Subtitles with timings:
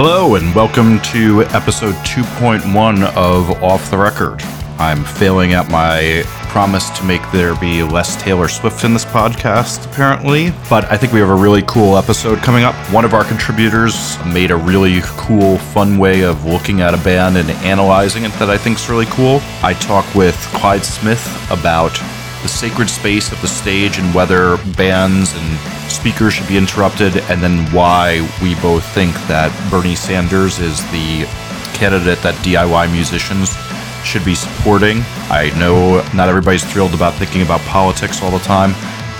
[0.00, 4.40] Hello, and welcome to episode 2.1 of Off the Record.
[4.78, 9.90] I'm failing at my promise to make there be less Taylor Swift in this podcast,
[9.90, 10.52] apparently.
[10.70, 12.76] But I think we have a really cool episode coming up.
[12.92, 17.36] One of our contributors made a really cool, fun way of looking at a band
[17.36, 19.40] and analyzing it that I think is really cool.
[19.64, 22.00] I talk with Clyde Smith about
[22.42, 27.42] the sacred space of the stage and whether bands and speakers should be interrupted, and
[27.42, 31.26] then why we both think that Bernie Sanders is the
[31.74, 33.56] candidate that DIY musicians
[34.04, 34.98] should be supporting.
[35.30, 38.72] I know not everybody's thrilled about thinking about politics all the time,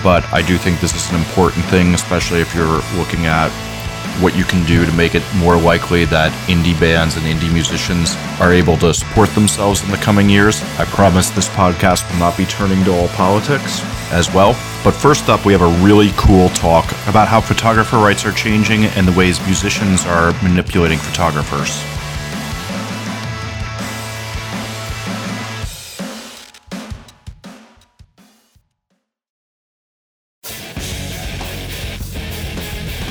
[0.03, 3.51] but I do think this is an important thing, especially if you're looking at
[4.21, 8.15] what you can do to make it more likely that indie bands and indie musicians
[8.39, 10.61] are able to support themselves in the coming years.
[10.77, 13.81] I promise this podcast will not be turning to all politics
[14.11, 14.53] as well.
[14.83, 18.85] But first up, we have a really cool talk about how photographer rights are changing
[18.85, 21.83] and the ways musicians are manipulating photographers.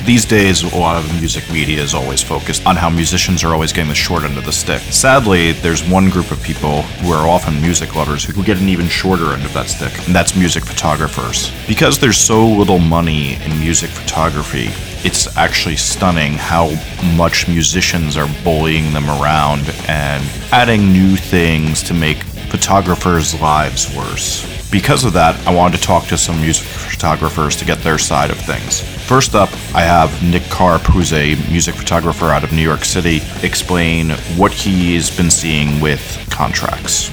[0.08, 3.74] These days, a lot of music media is always focused on how musicians are always
[3.74, 4.80] getting the short end of the stick.
[4.80, 8.88] Sadly, there's one group of people who are often music lovers who get an even
[8.88, 11.52] shorter end of that stick, and that's music photographers.
[11.66, 14.68] Because there's so little money in music photography,
[15.06, 16.70] it's actually stunning how
[17.14, 24.57] much musicians are bullying them around and adding new things to make photographers' lives worse.
[24.70, 28.30] Because of that, I wanted to talk to some music photographers to get their side
[28.30, 28.83] of things.
[29.06, 33.22] First up, I have Nick Karp, who's a music photographer out of New York City,
[33.42, 37.10] explain what he's been seeing with contracts.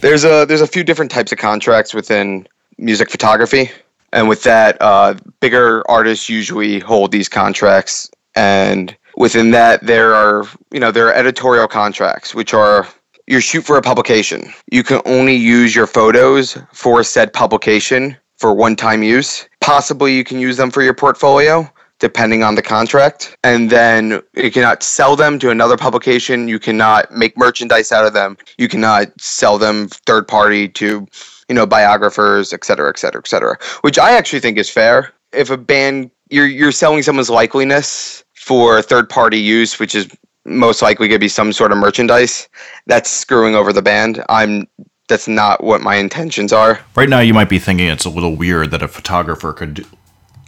[0.00, 2.46] There's a there's a few different types of contracts within
[2.78, 3.72] music photography,
[4.12, 10.44] and with that, uh, bigger artists usually hold these contracts, and within that, there are
[10.70, 12.86] you know there are editorial contracts, which are
[13.26, 14.52] you shoot for a publication.
[14.70, 19.48] You can only use your photos for said publication for one time use.
[19.60, 23.36] Possibly you can use them for your portfolio depending on the contract.
[23.44, 26.48] And then you cannot sell them to another publication.
[26.48, 28.36] You cannot make merchandise out of them.
[28.58, 31.06] You cannot sell them third party to,
[31.48, 33.56] you know, biographers, et cetera, et cetera, et cetera.
[33.82, 35.12] Which I actually think is fair.
[35.32, 40.08] If a band you're you're selling someone's likeliness for third party use, which is
[40.44, 42.48] most likely going to be some sort of merchandise,
[42.86, 44.24] that's screwing over the band.
[44.28, 44.66] I'm
[45.08, 46.80] that's not what my intentions are.
[46.94, 49.84] Right now, you might be thinking it's a little weird that a photographer could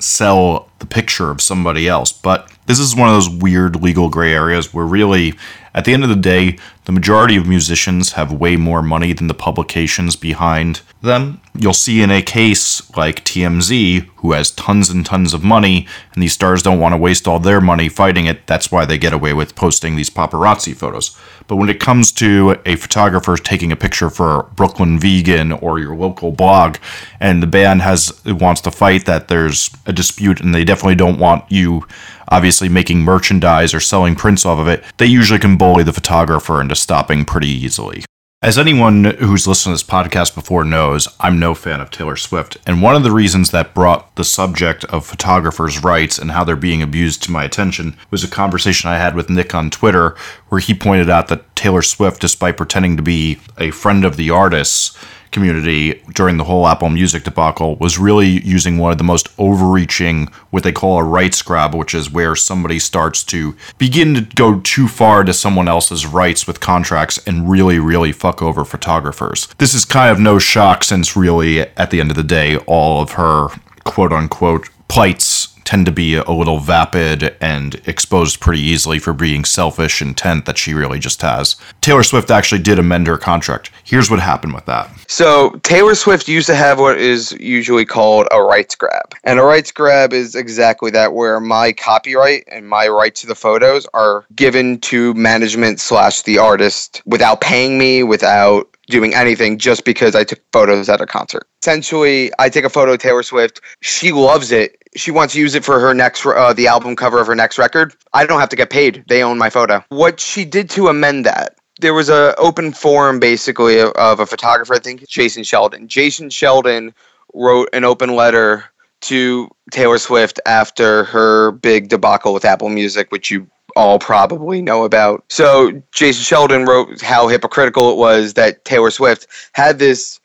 [0.01, 4.33] sell the picture of somebody else, but this is one of those weird legal gray
[4.33, 5.35] areas where really,
[5.75, 9.27] at the end of the day, the majority of musicians have way more money than
[9.27, 11.41] the publications behind them.
[11.55, 16.23] You'll see in a case like TMZ, who has tons and tons of money, and
[16.23, 18.47] these stars don't want to waste all their money fighting it.
[18.47, 21.17] That's why they get away with posting these paparazzi photos.
[21.47, 25.95] But when it comes to a photographer taking a picture for Brooklyn Vegan or your
[25.95, 26.77] local blog,
[27.21, 31.19] and the band has wants to fight that there's a dispute and they definitely don't
[31.19, 31.87] want you
[32.29, 36.61] obviously making merchandise or selling prints off of it, they usually can bully the photographer
[36.61, 38.05] into stopping pretty easily.
[38.45, 42.59] As anyone who's listened to this podcast before knows, I'm no fan of Taylor Swift,
[42.67, 46.55] and one of the reasons that brought the subject of photographers' rights and how they're
[46.55, 50.15] being abused to my attention was a conversation I had with Nick on Twitter,
[50.51, 54.29] where he pointed out that Taylor Swift, despite pretending to be a friend of the
[54.29, 54.95] artists,
[55.35, 60.29] community during the whole Apple Music debacle was really using one of the most overreaching,
[60.51, 64.61] what they call a rights grab, which is where somebody starts to begin to go
[64.61, 69.49] too far to someone else's rights with contracts and really, really fuck over photographers.
[69.59, 73.03] This is kind of no shock since, really, at the end of the day, all
[73.03, 73.49] of her
[73.85, 79.45] quote unquote plights tend to be a little vapid and exposed pretty easily for being
[79.45, 81.57] selfish intent that she really just has.
[81.81, 83.71] Taylor Swift actually did amend her contract.
[83.85, 84.91] Here's what happened with that.
[85.09, 89.15] So, Taylor Swift used to have what is usually called a rights grab.
[89.25, 93.35] And a rights grab is exactly that, where my copyright and my right to the
[93.35, 99.85] photos are given to management slash the artist without paying me, without doing anything just
[99.85, 101.47] because I took photos at a concert.
[101.63, 103.61] Essentially, I take a photo of Taylor Swift.
[103.81, 107.21] She loves it she wants to use it for her next uh, the album cover
[107.21, 109.05] of her next record i don't have to get paid.
[109.09, 109.85] They own my photo.
[109.89, 114.27] What she did to amend that there was a open forum basically of, of a
[114.27, 115.89] photographer i think jason sheldon.
[115.89, 116.95] Jason sheldon
[117.35, 118.65] wrote an open letter
[119.03, 123.47] to taylor swift after her big debacle with apple music which you
[123.77, 125.25] all probably know about.
[125.29, 130.21] So jason sheldon wrote how hypocritical it was that taylor swift had this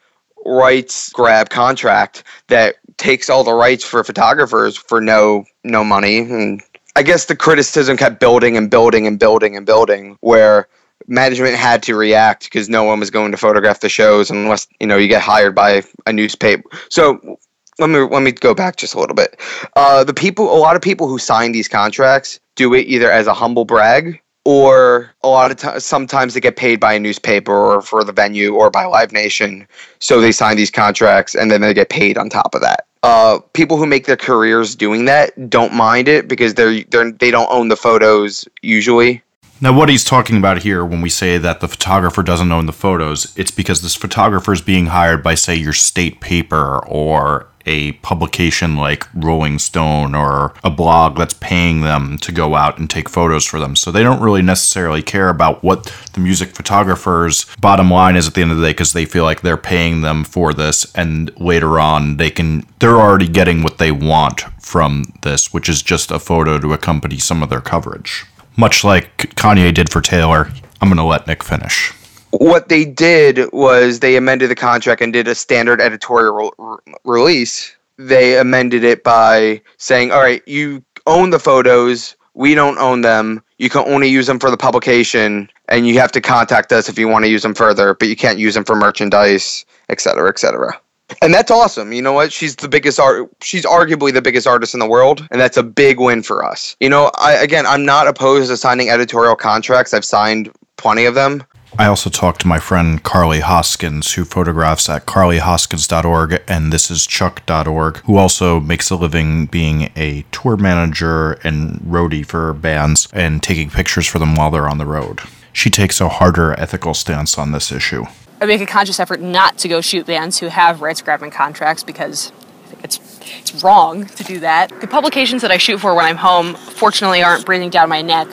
[0.46, 6.62] rights grab contract that takes all the rights for photographers for no no money and
[6.96, 10.68] I guess the criticism kept building and building and building and building, where
[11.08, 14.88] management had to react because no one was going to photograph the shows unless you
[14.88, 16.70] know you get hired by a newspaper.
[16.90, 17.38] So
[17.80, 19.40] let me let me go back just a little bit.
[19.78, 23.28] Uh, the people, a lot of people who sign these contracts do it either as
[23.28, 27.54] a humble brag or a lot of times sometimes they get paid by a newspaper
[27.54, 29.68] or for the venue or by live nation
[30.00, 33.40] so they sign these contracts and then they get paid on top of that uh,
[33.54, 37.50] people who make their careers doing that don't mind it because they're, they're they don't
[37.52, 39.22] own the photos usually.
[39.62, 42.72] Now, what he's talking about here when we say that the photographer doesn't own the
[42.72, 47.92] photos, it's because this photographer is being hired by, say, your state paper or a
[47.94, 53.08] publication like Rolling Stone or a blog that's paying them to go out and take
[53.08, 53.76] photos for them.
[53.76, 58.34] So they don't really necessarily care about what the music photographer's bottom line is at
[58.34, 61.32] the end of the day because they feel like they're paying them for this and
[61.40, 66.10] later on they can they're already getting what they want from this, which is just
[66.10, 68.26] a photo to accompany some of their coverage.
[68.58, 70.52] Much like Kanye did for Taylor.
[70.82, 71.94] I'm going to let Nick finish
[72.32, 77.76] what they did was they amended the contract and did a standard editorial re- release.
[77.98, 82.16] They amended it by saying, "All right, you own the photos.
[82.34, 83.44] We don't own them.
[83.58, 86.98] You can only use them for the publication, and you have to contact us if
[86.98, 87.94] you want to use them further.
[87.94, 90.80] But you can't use them for merchandise, et cetera, et cetera."
[91.22, 91.92] And that's awesome.
[91.92, 92.32] You know what?
[92.32, 93.30] She's the biggest art.
[93.42, 96.76] She's arguably the biggest artist in the world, and that's a big win for us.
[96.80, 99.94] You know, I again, I'm not opposed to signing editorial contracts.
[99.94, 101.44] I've signed plenty of them.
[101.78, 108.18] I also talked to my friend Carly Hoskins, who photographs at carlyhoskins.org and thisischuck.org, who
[108.18, 114.08] also makes a living being a tour manager and roadie for bands and taking pictures
[114.08, 115.22] for them while they're on the road.
[115.54, 118.06] She takes a harder ethical stance on this issue.
[118.42, 121.84] I make a conscious effort not to go shoot bands who have rights grabbing contracts
[121.84, 122.32] because
[122.66, 123.00] I think it's
[123.40, 124.70] it's wrong to do that.
[124.82, 128.28] The publications that I shoot for when I'm home, fortunately, aren't breathing down my neck,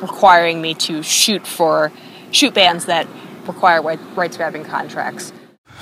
[0.00, 1.92] requiring me to shoot for
[2.30, 3.06] shoot bands that
[3.46, 5.32] require rights grabbing contracts.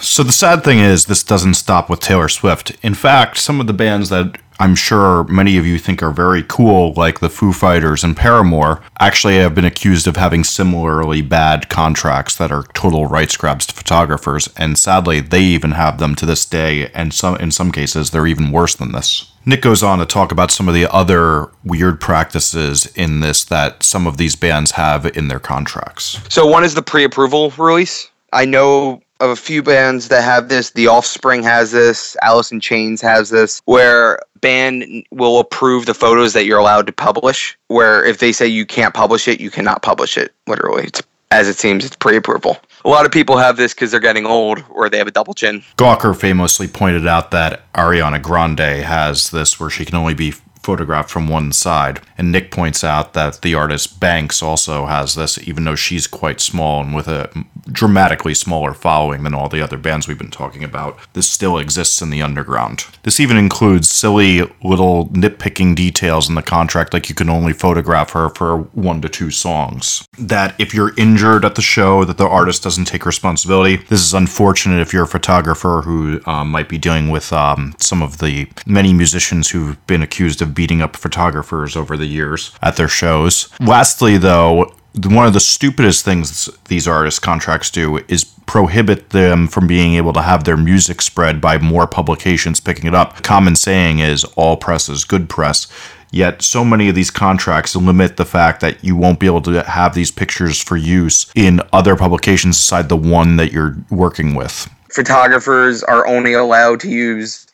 [0.00, 2.76] So the sad thing is, this doesn't stop with Taylor Swift.
[2.82, 6.42] In fact, some of the bands that I'm sure many of you think are very
[6.42, 11.68] cool, like the Foo Fighters and Paramore, actually have been accused of having similarly bad
[11.68, 16.26] contracts that are total rights grabs to photographers, and sadly, they even have them to
[16.26, 19.32] this day, and some in some cases, they're even worse than this.
[19.44, 23.82] Nick goes on to talk about some of the other weird practices in this that
[23.82, 26.20] some of these bands have in their contracts.
[26.28, 28.10] So one is the pre-approval release.
[28.32, 30.70] I know of a few bands that have this.
[30.70, 32.16] The Offspring has this.
[32.22, 36.92] Alice in Chains has this, where band will approve the photos that you're allowed to
[36.92, 37.56] publish.
[37.68, 40.32] Where if they say you can't publish it, you cannot publish it.
[40.46, 42.56] Literally, it's as it seems, it's pre-approval.
[42.84, 45.34] A lot of people have this because they're getting old or they have a double
[45.34, 45.62] chin.
[45.76, 51.10] Gawker famously pointed out that Ariana Grande has this where she can only be photographed
[51.10, 52.00] from one side.
[52.16, 56.40] And Nick points out that the artist Banks also has this, even though she's quite
[56.40, 57.30] small and with a
[57.66, 60.98] dramatically smaller following than all the other bands we've been talking about.
[61.12, 62.86] This still exists in the underground.
[63.02, 68.10] This even includes silly little nitpicking details in the contract, like you can only photograph
[68.10, 70.06] her for one to two songs.
[70.18, 73.76] That if you're injured at the show, that the artist doesn't take responsibility.
[73.76, 78.02] This is unfortunate if you're a photographer who um, might be dealing with um, some
[78.02, 82.76] of the many musicians who've been accused of beating up photographers over the years at
[82.76, 83.48] their shows.
[83.60, 84.72] Lastly, though,
[85.04, 90.12] one of the stupidest things these artist contracts do is prohibit them from being able
[90.14, 93.22] to have their music spread by more publications picking it up.
[93.22, 95.66] Common saying is all press is good press.
[96.12, 99.62] Yet, so many of these contracts limit the fact that you won't be able to
[99.64, 104.70] have these pictures for use in other publications aside the one that you're working with.
[104.90, 107.46] Photographers are only allowed to use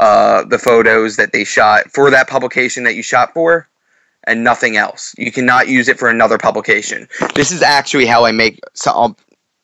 [0.00, 3.68] uh, the photos that they shot for that publication that you shot for
[4.24, 5.14] and nothing else.
[5.18, 7.08] You cannot use it for another publication.
[7.34, 8.60] This is actually how I make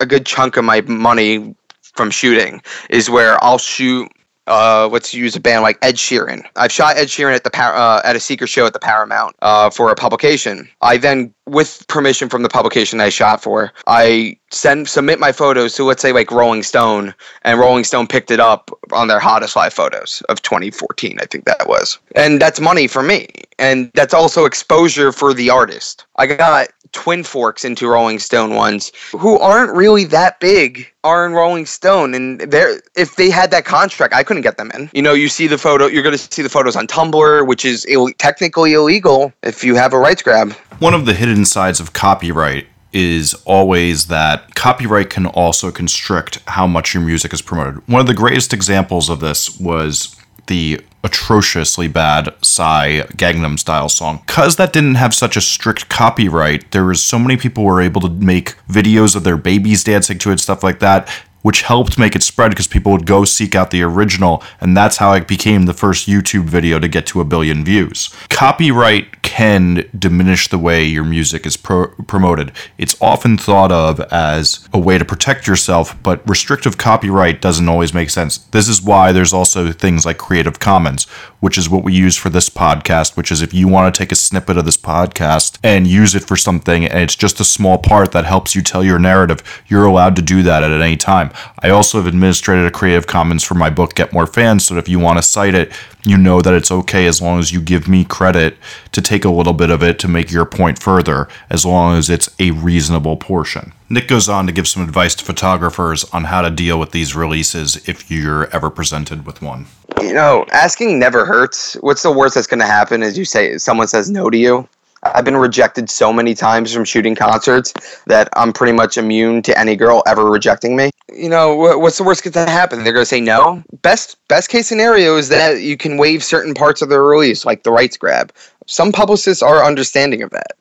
[0.01, 1.55] a good chunk of my money
[1.95, 4.11] from shooting is where I'll shoot
[4.47, 6.45] uh, let's use a band like Ed Sheeran.
[6.57, 9.71] I've shot Ed Sheeran at the uh, at a secret show at the Paramount uh,
[9.71, 10.69] for a publication.
[10.83, 15.75] I then, with permission from the publication I shot for, I send submit my photos
[15.75, 19.57] to let's say like Rolling Stone, and Rolling Stone picked it up on their hottest
[19.57, 21.19] live photos of 2014.
[21.21, 25.51] I think that was, and that's money for me, and that's also exposure for the
[25.51, 26.07] artist.
[26.17, 31.33] I got Twin Forks into Rolling Stone ones who aren't really that big are in
[31.33, 34.89] Rolling Stone and they're if they had that contract I couldn't get them in.
[34.95, 37.67] You know, you see the photo you're going to see the photos on Tumblr which
[37.67, 40.53] is Ill- technically illegal if you have a rights grab.
[40.79, 46.67] One of the hidden sides of copyright is always that copyright can also constrict how
[46.67, 47.87] much your music is promoted.
[47.87, 50.16] One of the greatest examples of this was
[50.47, 54.23] the atrociously bad Psy Gangnam Style song.
[54.27, 58.01] Because that didn't have such a strict copyright, there was so many people were able
[58.01, 61.09] to make videos of their babies dancing to it, stuff like that
[61.47, 64.97] which helped make it spread because people would go seek out the original, and that's
[64.97, 68.13] how it became the first YouTube video to get to a billion views.
[68.31, 72.51] Copyright can diminish the way your music is pro- promoted.
[72.79, 77.95] It's often thought of as a way to protect yourself, but restrictive copyright doesn't always
[77.95, 78.39] make sense.
[78.39, 81.07] This is why there's also things like Creative Commons,
[81.47, 84.11] which is what we use for this podcast, which is if you want to take
[84.11, 87.79] a snippet of this podcast and use it for something, and it's just a small
[87.79, 91.31] part that helps you tell your narrative, you're allowed to do that at any time.
[91.61, 94.89] I also have administrated a Creative Commons for my book, Get More Fans, so if
[94.89, 95.73] you want to cite it,
[96.05, 98.57] you know that it's okay as long as you give me credit
[98.91, 102.11] to take a little bit of it to make your point further, as long as
[102.11, 103.73] it's a reasonable portion.
[103.89, 107.15] Nick goes on to give some advice to photographers on how to deal with these
[107.15, 109.67] releases if you're ever presented with one.
[110.01, 111.75] You know, asking never hurts.
[111.81, 114.69] What's the worst that's going to happen is you say someone says no to you.
[115.03, 119.59] I've been rejected so many times from shooting concerts that I'm pretty much immune to
[119.59, 120.91] any girl ever rejecting me.
[121.13, 122.83] You know, what's the worst that to happen?
[122.83, 123.63] They're going to say no.
[123.83, 127.63] Best best case scenario is that you can waive certain parts of the release, like
[127.63, 128.33] the rights grab.
[128.67, 130.57] Some publicists are understanding of that.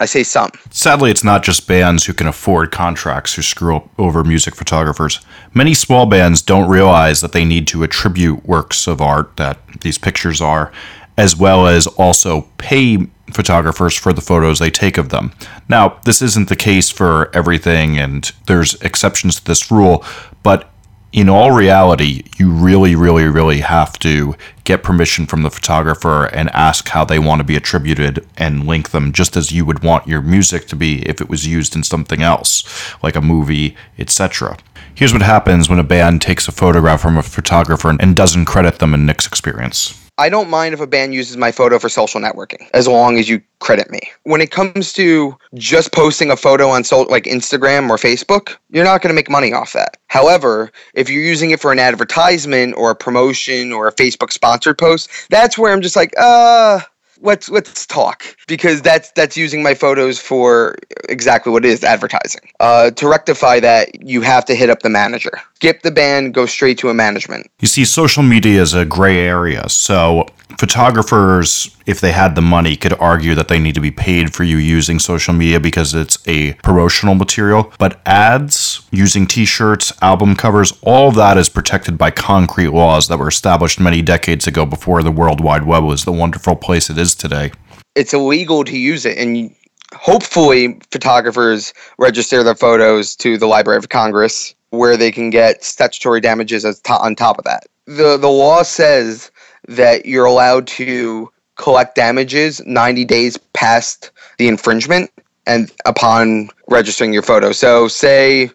[0.00, 0.50] I say some.
[0.70, 5.20] Sadly, it's not just bands who can afford contracts who screw over music photographers.
[5.52, 9.98] Many small bands don't realize that they need to attribute works of art that these
[9.98, 10.72] pictures are,
[11.18, 15.32] as well as also pay photographers for the photos they take of them.
[15.68, 20.02] Now, this isn't the case for everything, and there's exceptions to this rule,
[20.42, 20.70] but
[21.12, 26.48] in all reality, you really, really, really have to get permission from the photographer and
[26.50, 30.06] ask how they want to be attributed and link them just as you would want
[30.06, 34.56] your music to be if it was used in something else, like a movie, etc.
[34.94, 38.78] Here's what happens when a band takes a photograph from a photographer and doesn't credit
[38.78, 39.99] them in Nick's experience.
[40.20, 43.26] I don't mind if a band uses my photo for social networking as long as
[43.26, 44.00] you credit me.
[44.24, 48.84] When it comes to just posting a photo on so, like Instagram or Facebook, you're
[48.84, 49.96] not going to make money off that.
[50.08, 54.76] However, if you're using it for an advertisement or a promotion or a Facebook sponsored
[54.76, 56.80] post, that's where I'm just like, uh,
[57.20, 60.76] let's let's talk because that's that's using my photos for
[61.08, 62.50] exactly what it is advertising.
[62.60, 65.32] Uh, to rectify that, you have to hit up the manager.
[65.54, 67.50] Skip the band, go straight to a management.
[67.60, 70.26] You see, social media is a gray area, so
[70.58, 74.44] photographers, if they had the money, could argue that they need to be paid for
[74.44, 77.72] you using social media because it's a promotional material.
[77.78, 83.18] But ads, using t shirts, album covers, all that is protected by concrete laws that
[83.18, 86.98] were established many decades ago before the World Wide Web was the wonderful place it
[86.98, 87.52] is today.
[87.94, 89.54] It's illegal to use it, and
[89.94, 96.20] hopefully, photographers register their photos to the Library of Congress where they can get statutory
[96.20, 97.66] damages on top of that.
[97.86, 99.30] The, the law says
[99.70, 105.10] that you're allowed to collect damages 90 days past the infringement
[105.46, 107.52] and upon registering your photo.
[107.52, 108.50] So, say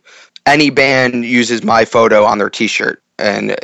[0.46, 3.56] any band uses my photo on their t shirt and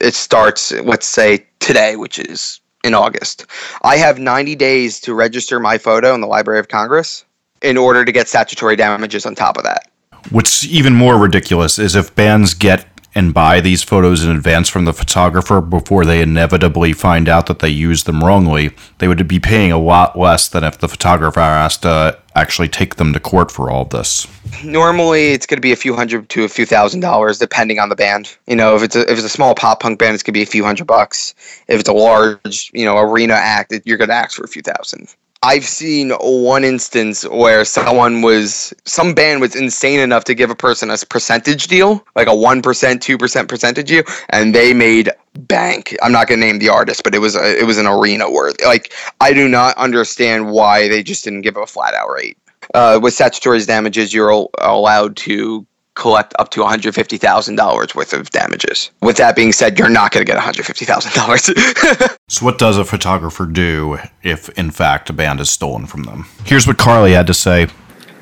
[0.00, 3.46] it starts, let's say, today, which is in August.
[3.82, 7.24] I have 90 days to register my photo in the Library of Congress
[7.62, 9.90] in order to get statutory damages on top of that.
[10.30, 14.84] What's even more ridiculous is if bands get and buy these photos in advance from
[14.84, 19.40] the photographer before they inevitably find out that they used them wrongly, they would be
[19.40, 23.50] paying a lot less than if the photographer has to actually take them to court
[23.50, 24.26] for all this.
[24.64, 27.88] Normally, it's going to be a few hundred to a few thousand dollars, depending on
[27.88, 28.36] the band.
[28.46, 30.38] You know, if it's a, if it's a small pop punk band, it's going to
[30.38, 31.34] be a few hundred bucks.
[31.66, 34.62] If it's a large, you know, arena act, you're going to ask for a few
[34.62, 35.14] thousand.
[35.42, 40.56] I've seen one instance where someone was some band was insane enough to give a
[40.56, 45.10] person a percentage deal, like a one percent, two percent percentage deal, and they made
[45.34, 45.96] bank.
[46.02, 48.60] I'm not gonna name the artist, but it was a, it was an arena worth.
[48.64, 52.36] Like I do not understand why they just didn't give a flat out rate.
[52.74, 55.64] Uh, with statutory damages, you're allowed to
[55.98, 58.90] collect up to $150,000 worth of damages.
[59.02, 62.16] With that being said, you're not going to get $150,000.
[62.28, 66.26] so, what does a photographer do if, in fact, a band is stolen from them?
[66.44, 67.66] Here's what Carly had to say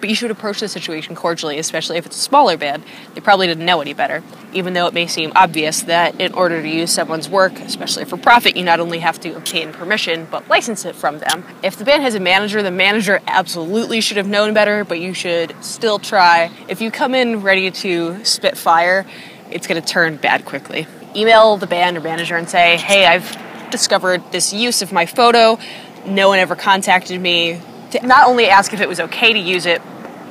[0.07, 2.85] but you should approach the situation cordially, especially if it's a smaller band.
[3.15, 4.23] They probably didn't know any better,
[4.53, 8.17] even though it may seem obvious that in order to use someone's work, especially for
[8.17, 11.45] profit, you not only have to obtain permission, but license it from them.
[11.65, 15.13] If the band has a manager, the manager absolutely should have known better, but you
[15.13, 16.53] should still try.
[16.69, 19.07] If you come in ready to spit fire,
[19.51, 20.87] it's going to turn bad quickly.
[21.17, 23.37] Email the band or manager and say, hey, I've
[23.73, 25.59] discovered this use of my photo.
[26.07, 27.61] No one ever contacted me
[27.91, 29.81] to not only ask if it was okay to use it,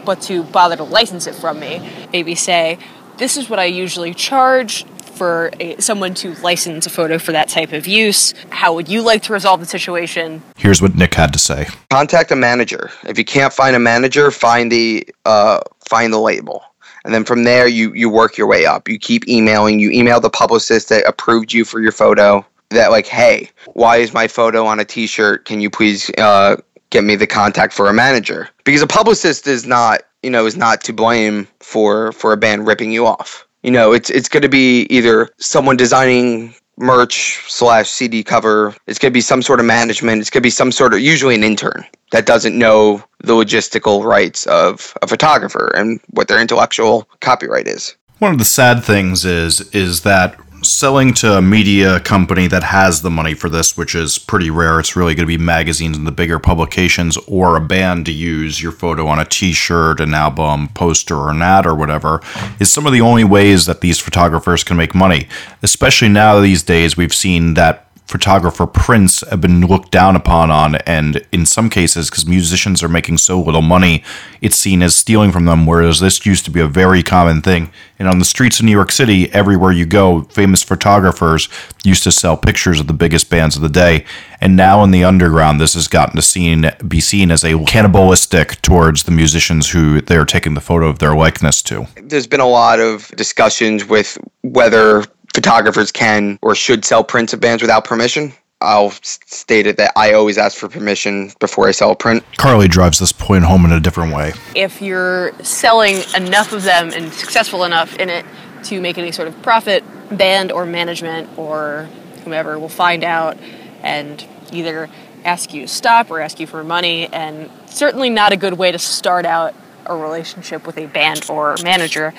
[0.05, 2.07] but to bother to license it from me.
[2.13, 2.77] Maybe say,
[3.17, 4.85] this is what I usually charge.
[5.15, 8.33] for a, someone to license a photo for that type of use?
[8.49, 10.43] How would you like to resolve the situation?
[10.57, 11.67] Here's what Nick had to say.
[11.89, 12.91] Contact a manager.
[13.07, 16.63] If you can't find a manager, find the uh, find the label.
[17.05, 18.89] And then from there, you, you work your way up.
[18.89, 19.79] You keep emailing.
[19.79, 22.45] You email the publicist that approved you for your photo.
[22.71, 25.45] That like, hey, why is my photo on a T-shirt?
[25.45, 26.57] Can you please uh,
[26.95, 28.49] get me the contact for a manager?
[28.63, 32.65] Because a publicist is not, you know, is not to blame for for a band
[32.67, 33.45] ripping you off.
[33.63, 38.73] You know, it's it's going to be either someone designing merch slash CD cover.
[38.87, 40.21] It's going to be some sort of management.
[40.21, 44.03] It's going to be some sort of usually an intern that doesn't know the logistical
[44.03, 47.95] rights of a photographer and what their intellectual copyright is.
[48.19, 53.01] One of the sad things is is that selling to a media company that has
[53.01, 54.79] the money for this, which is pretty rare.
[54.79, 58.61] It's really going to be magazines and the bigger publications or a band to use
[58.61, 62.21] your photo on a t shirt, an album, poster, or an ad or whatever,
[62.59, 65.27] is some of the only ways that these photographers can make money.
[65.63, 70.75] Especially now these days, we've seen that photographer prints have been looked down upon on
[70.87, 74.03] and in some cases because musicians are making so little money
[74.41, 77.71] it's seen as stealing from them whereas this used to be a very common thing.
[77.97, 81.49] And on the streets of new york city everywhere you go famous photographers
[81.83, 84.05] used to sell pictures of the biggest bands of the day.
[84.39, 88.61] And now in the underground this has gotten to seen be seen as a cannibalistic
[88.61, 91.87] towards the musicians who they're taking the photo of their likeness to.
[91.95, 95.03] There's been a lot of discussions with whether
[95.35, 98.33] photographers can or should sell prints of bands without permission.
[98.61, 102.23] I'll state it that I always ask for permission before I sell a print.
[102.37, 106.91] carly drives this point home in a different way If you're selling enough of them
[106.93, 108.25] and successful enough in it
[108.63, 111.89] to make any sort of profit, band or management or
[112.23, 113.37] whomever will find out
[113.83, 114.89] and either
[115.25, 117.07] ask you to stop or ask you for money.
[117.07, 119.53] And certainly not a good way to start out
[119.85, 122.13] a relationship with a band or manager.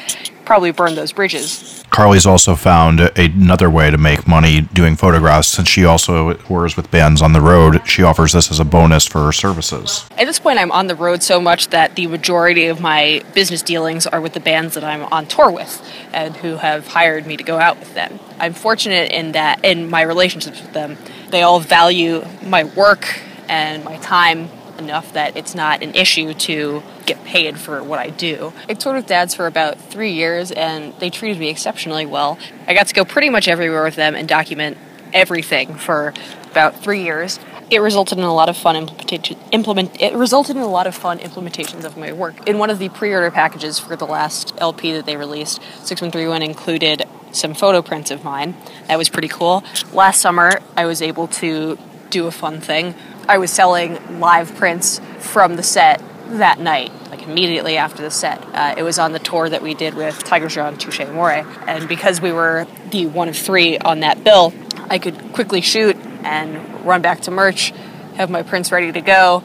[0.46, 1.85] Probably burn those bridges.
[1.90, 6.90] Carly's also found another way to make money doing photographs since she also tours with
[6.90, 7.87] bands on the road.
[7.87, 10.09] She offers this as a bonus for her services.
[10.12, 13.61] At this point, I'm on the road so much that the majority of my business
[13.61, 15.82] dealings are with the bands that I'm on tour with
[16.12, 18.20] and who have hired me to go out with them.
[18.38, 20.96] I'm fortunate in that, in my relationships with them,
[21.30, 26.82] they all value my work and my time enough that it's not an issue to
[27.06, 28.52] get paid for what I do.
[28.68, 32.38] I toured with dads for about three years and they treated me exceptionally well.
[32.66, 34.78] I got to go pretty much everywhere with them and document
[35.12, 36.12] everything for
[36.50, 37.38] about three years.
[37.68, 39.36] It resulted in a lot of fun implementation.
[39.50, 40.00] Implement.
[40.00, 42.48] It resulted in a lot of fun implementations of my work.
[42.48, 46.12] In one of the pre-order packages for the last LP that they released, Six One
[46.12, 48.56] Three One included some photo prints of mine.
[48.86, 49.64] That was pretty cool.
[49.92, 51.76] Last summer, I was able to
[52.10, 52.94] do a fun thing.
[53.28, 58.40] I was selling live prints from the set that night, like immediately after the set.
[58.54, 61.46] Uh, it was on the tour that we did with Tigers Jaw and Touche Amore.
[61.66, 64.52] And because we were the one of three on that bill,
[64.88, 67.72] I could quickly shoot and run back to merch,
[68.14, 69.42] have my prints ready to go,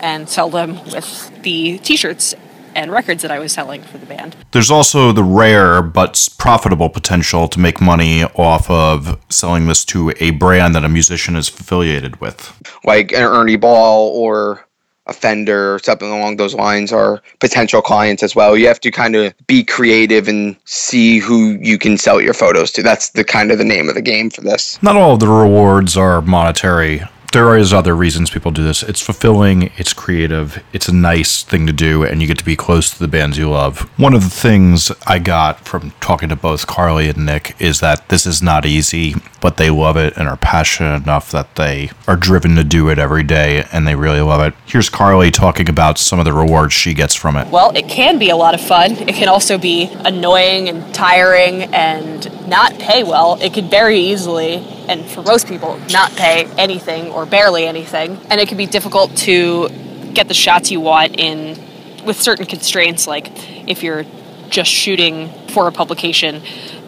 [0.00, 2.34] and sell them with the t shirts
[2.78, 4.36] and records that I was selling for the band.
[4.52, 10.12] There's also the rare but profitable potential to make money off of selling this to
[10.20, 12.56] a brand that a musician is affiliated with.
[12.84, 14.64] Like an Ernie Ball or
[15.06, 18.56] a Fender or something along those lines are potential clients as well.
[18.56, 22.70] You have to kind of be creative and see who you can sell your photos
[22.72, 22.82] to.
[22.82, 24.80] That's the kind of the name of the game for this.
[24.82, 27.02] Not all of the rewards are monetary.
[27.30, 28.82] There is other reasons people do this.
[28.82, 32.56] It's fulfilling, it's creative, it's a nice thing to do, and you get to be
[32.56, 33.80] close to the bands you love.
[33.98, 38.08] One of the things I got from talking to both Carly and Nick is that
[38.08, 42.16] this is not easy, but they love it and are passionate enough that they are
[42.16, 44.54] driven to do it every day and they really love it.
[44.64, 47.48] Here's Carly talking about some of the rewards she gets from it.
[47.48, 48.92] Well, it can be a lot of fun.
[48.92, 53.38] It can also be annoying and tiring and not pay well.
[53.42, 54.54] It could very easily,
[54.88, 58.16] and for most people, not pay anything or barely anything.
[58.30, 59.68] And it can be difficult to
[60.14, 61.58] get the shots you want in
[62.04, 63.28] with certain constraints, like
[63.68, 64.04] if you're
[64.48, 66.42] just shooting for a publication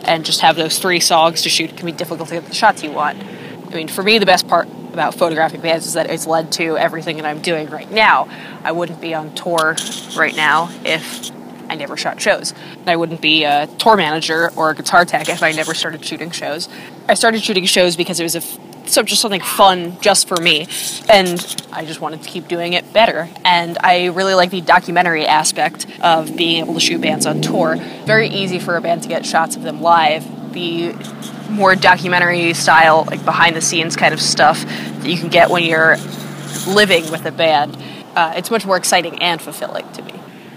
[0.05, 2.55] and just have those three songs to shoot, it can be difficult to get the
[2.55, 3.19] shots you want.
[3.21, 6.77] I mean, for me, the best part about photographing bands is that it's led to
[6.77, 8.29] everything that I'm doing right now.
[8.65, 9.77] I wouldn't be on tour
[10.17, 11.31] right now if
[11.69, 12.55] I never shot shows.
[12.87, 16.31] I wouldn't be a tour manager or a guitar tech if I never started shooting
[16.31, 16.69] shows.
[17.09, 18.41] I started shooting shows because it was a
[18.87, 20.67] so just something fun just for me,
[21.09, 23.29] and I just wanted to keep doing it better.
[23.45, 27.77] And I really like the documentary aspect of being able to shoot bands on tour.
[28.05, 30.53] Very easy for a band to get shots of them live.
[30.53, 30.95] The
[31.49, 35.65] more documentary style, like behind the scenes kind of stuff that you can get when
[35.65, 35.97] you're
[36.67, 37.77] living with a band,
[38.17, 40.10] uh, it's much more exciting and fulfilling to me.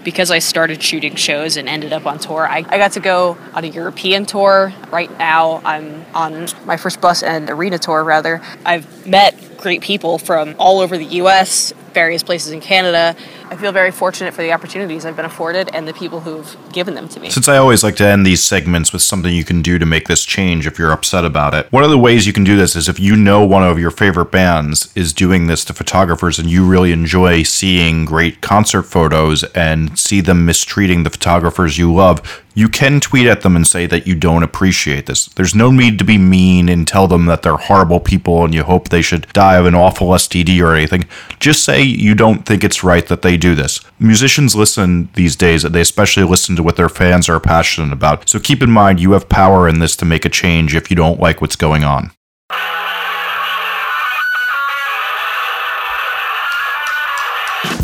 [0.04, 3.36] Because I started shooting shows and ended up on tour, I, I got to go
[3.54, 4.72] on a European tour.
[4.90, 8.40] Right now, I'm on my first bus and arena tour, rather.
[8.64, 13.16] I've met great people from all over the US, various places in Canada.
[13.50, 16.94] I feel very fortunate for the opportunities I've been afforded and the people who've given
[16.94, 17.30] them to me.
[17.30, 20.08] Since I always like to end these segments with something you can do to make
[20.08, 22.74] this change if you're upset about it, one of the ways you can do this
[22.74, 26.50] is if you know one of your favorite bands is doing this to photographers and
[26.50, 32.42] you really enjoy seeing great concert photos and see them mistreating the photographers you love,
[32.54, 35.26] you can tweet at them and say that you don't appreciate this.
[35.26, 38.62] There's no need to be mean and tell them that they're horrible people and you
[38.62, 41.04] hope they should die of an awful STD or anything.
[41.40, 43.80] Just say you don't think it's right that they do this.
[43.98, 48.28] Musicians listen these days, they especially listen to what their fans are passionate about.
[48.28, 50.96] So keep in mind you have power in this to make a change if you
[50.96, 52.10] don't like what's going on.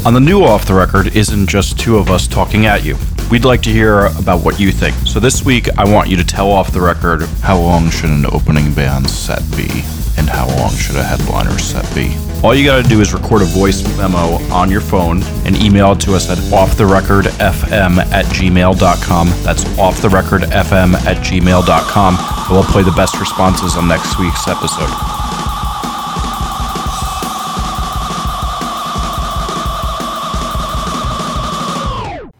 [0.06, 2.96] On the new Off the Record isn't just two of us talking at you.
[3.30, 4.94] We'd like to hear about what you think.
[5.06, 8.24] So this week, I want you to tell Off the Record how long should an
[8.32, 9.84] opening band set be
[10.16, 12.16] and how long should a headliner set be.
[12.42, 16.00] All you gotta do is record a voice memo on your phone and email it
[16.00, 19.28] to us at offtherecordfm at gmail.com.
[19.42, 22.16] That's offtherecordfm at gmail.com.
[22.50, 24.90] We'll play the best responses on next week's episode.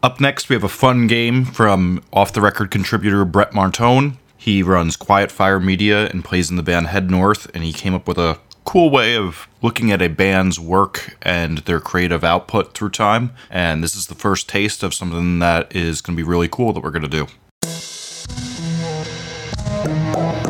[0.03, 4.17] Up next, we have a fun game from off the record contributor Brett Martone.
[4.41, 7.93] He runs Quiet Fire Media and plays in the band Head North, and he came
[7.93, 12.73] up with a cool way of looking at a band's work and their creative output
[12.73, 13.33] through time.
[13.51, 16.73] And this is the first taste of something that is going to be really cool
[16.73, 17.27] that we're going to
[20.35, 20.40] do.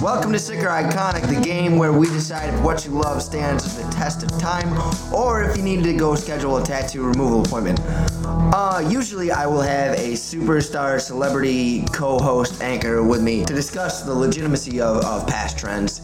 [0.00, 3.76] Welcome to Sick or Iconic, the game where we decide if what you love stands
[3.76, 4.72] the test of time
[5.12, 7.78] or if you need to go schedule a tattoo removal appointment.
[8.24, 14.14] Uh, usually I will have a superstar celebrity co-host anchor with me to discuss the
[14.14, 16.00] legitimacy of, of past trends.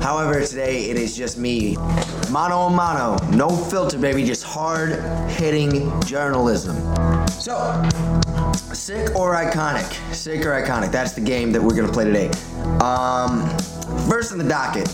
[0.00, 1.76] However, today it is just me.
[2.30, 5.00] Mano a mano, no filter, baby, just hard
[5.30, 6.76] hitting journalism.
[7.40, 7.56] So,
[8.54, 10.14] Sick or iconic?
[10.14, 10.90] Sick or iconic?
[10.90, 12.28] That's the game that we're gonna play today.
[12.80, 13.48] Um,
[14.08, 14.88] first in the docket,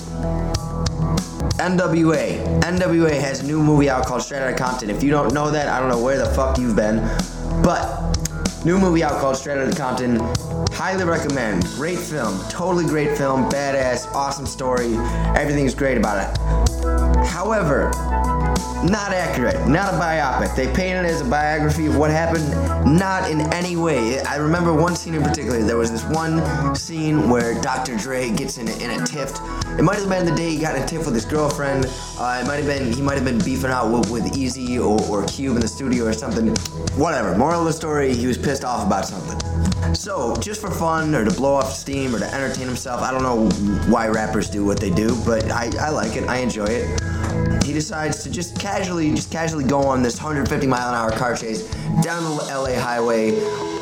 [1.58, 2.60] NWA.
[2.62, 4.90] NWA has a new movie out called Straight Outta Compton.
[4.90, 6.98] If you don't know that, I don't know where the fuck you've been.
[7.62, 8.16] But
[8.64, 10.20] new movie out called Straight Outta Compton.
[10.72, 11.64] Highly recommend.
[11.74, 12.38] Great film.
[12.48, 13.50] Totally great film.
[13.50, 14.06] Badass.
[14.14, 14.94] Awesome story.
[15.36, 17.26] Everything's great about it.
[17.26, 17.90] However,
[18.84, 20.54] not accurate, not a biopic.
[20.54, 22.48] They painted it as a biography of what happened,
[22.84, 24.20] not in any way.
[24.20, 25.62] I remember one scene in particular.
[25.62, 27.96] There was this one scene where Dr.
[27.96, 29.32] Dre gets in a, in a tiff.
[29.78, 31.86] It might have been the day he got in a tiff with his girlfriend.
[32.18, 35.00] Uh, it might have been he might have been beefing out with, with Eazy or,
[35.10, 36.48] or Cube in the studio or something.
[36.96, 37.36] Whatever.
[37.36, 39.38] Moral of the story: he was pissed off about something.
[39.94, 43.22] So, just for fun or to blow off steam or to entertain himself, I don't
[43.22, 43.48] know
[43.90, 46.28] why rappers do what they do, but I, I like it.
[46.28, 47.17] I enjoy it
[47.64, 51.36] he decides to just casually, just casually go on this 150 mile an hour car
[51.36, 51.62] chase
[52.02, 53.32] down the LA highway.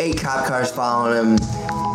[0.01, 1.37] Eight cop cars following him,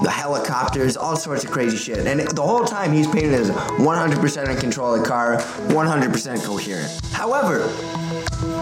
[0.02, 2.08] the helicopters, all sorts of crazy shit.
[2.08, 7.06] And the whole time he's painted as 100% in control of the car, 100% coherent.
[7.12, 7.60] However,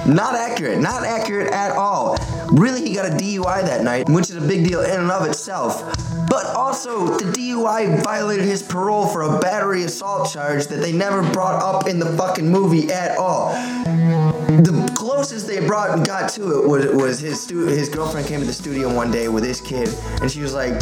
[0.06, 2.18] not accurate, not accurate at all.
[2.52, 5.28] Really, he got a DUI that night, which is a big deal in and of
[5.28, 5.84] itself.
[6.30, 11.22] But also, the DUI violated his parole for a battery assault charge that they never
[11.32, 13.52] brought up in the fucking movie at all.
[13.52, 14.79] The
[15.10, 18.46] closest they brought and got to it was, was his stu- his girlfriend came to
[18.46, 19.90] the studio one day with his kid,
[20.22, 20.74] and she was like,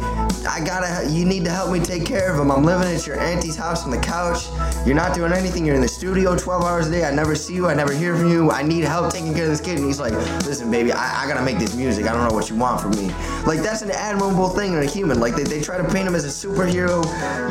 [0.46, 2.52] "I gotta, you need to help me take care of him.
[2.52, 4.48] I'm living at your auntie's house on the couch.
[4.86, 5.66] You're not doing anything.
[5.66, 7.06] You're in the studio 12 hours a day.
[7.06, 7.68] I never see you.
[7.68, 8.52] I never hear from you.
[8.52, 10.12] I need help taking care of this kid." And he's like,
[10.46, 12.06] "Listen, baby, I, I gotta make this music.
[12.06, 13.08] I don't know what you want from me."
[13.46, 15.22] Like that's an admirable thing in a human.
[15.22, 17.02] Like they, they try to paint him as a superhero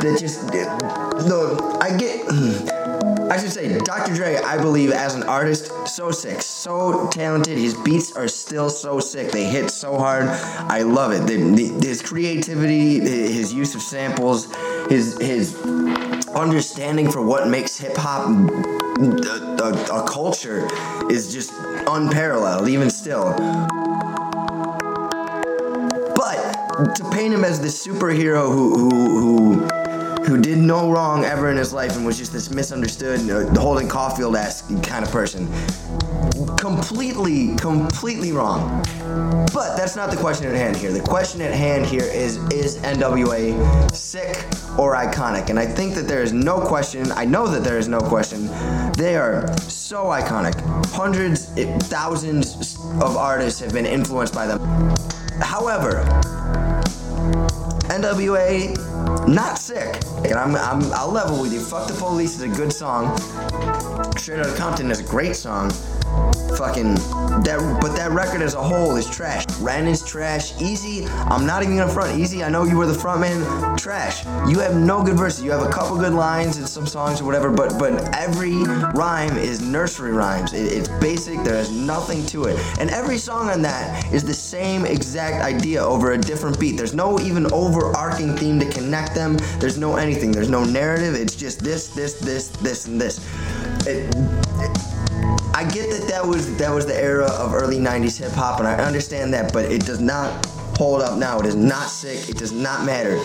[0.01, 0.43] that just
[1.27, 1.79] no.
[1.81, 2.73] I get.
[3.29, 4.15] I should say, Dr.
[4.15, 7.57] Dre, I believe, as an artist, so sick, so talented.
[7.57, 9.31] His beats are still so sick.
[9.31, 10.23] They hit so hard.
[10.23, 11.27] I love it.
[11.27, 14.47] The, the, his creativity, his use of samples,
[14.89, 15.55] his his
[16.35, 20.67] understanding for what makes hip hop a, a, a culture
[21.09, 21.51] is just
[21.87, 23.33] unparalleled, even still.
[26.15, 29.86] But to paint him as this superhero who who who
[30.27, 33.87] who did no wrong ever in his life and was just this misunderstood, uh, Holden
[33.87, 35.47] Caulfield-esque kind of person.
[36.57, 38.83] Completely, completely wrong.
[39.53, 40.91] But that's not the question at hand here.
[40.91, 44.35] The question at hand here is is NWA sick
[44.77, 45.49] or iconic?
[45.49, 48.47] And I think that there is no question, I know that there is no question
[48.97, 50.55] They are so iconic.
[50.87, 51.45] Hundreds,
[51.87, 54.59] thousands of artists have been influenced by them.
[55.39, 56.03] However,
[57.89, 58.75] NWA,
[59.27, 60.01] not sick.
[60.25, 61.59] And I'm, I'm, I'll level with you.
[61.59, 63.17] Fuck the Police is a good song.
[64.17, 65.71] Straight Outta Compton is a great song.
[66.57, 66.95] Fucking
[67.43, 69.45] that, but that record as a whole is trash.
[69.59, 70.53] Ren is trash.
[70.53, 72.19] Eazy, I'm not even gonna front.
[72.19, 73.77] Eazy, I know you were the front man.
[73.77, 74.25] Trash.
[74.49, 75.43] You have no good verses.
[75.43, 78.55] You have a couple good lines in some songs or whatever, but but every
[78.95, 80.53] rhyme is nursery rhymes.
[80.53, 81.43] It, it's basic.
[81.43, 85.83] There is nothing to it, and every song on that is the same exact idea
[85.83, 86.77] over a different beat.
[86.77, 89.37] There's no even overarching theme to connect them.
[89.59, 90.31] There's no anything.
[90.31, 91.15] There's no narrative.
[91.15, 93.19] It's just this, this, this, this, and this.
[93.87, 94.77] It, it,
[95.53, 98.67] I get that that was that was the era of early '90s hip hop, and
[98.67, 100.45] I understand that, but it does not
[100.77, 101.39] hold up now.
[101.39, 102.29] It is not sick.
[102.29, 103.17] It does not matter.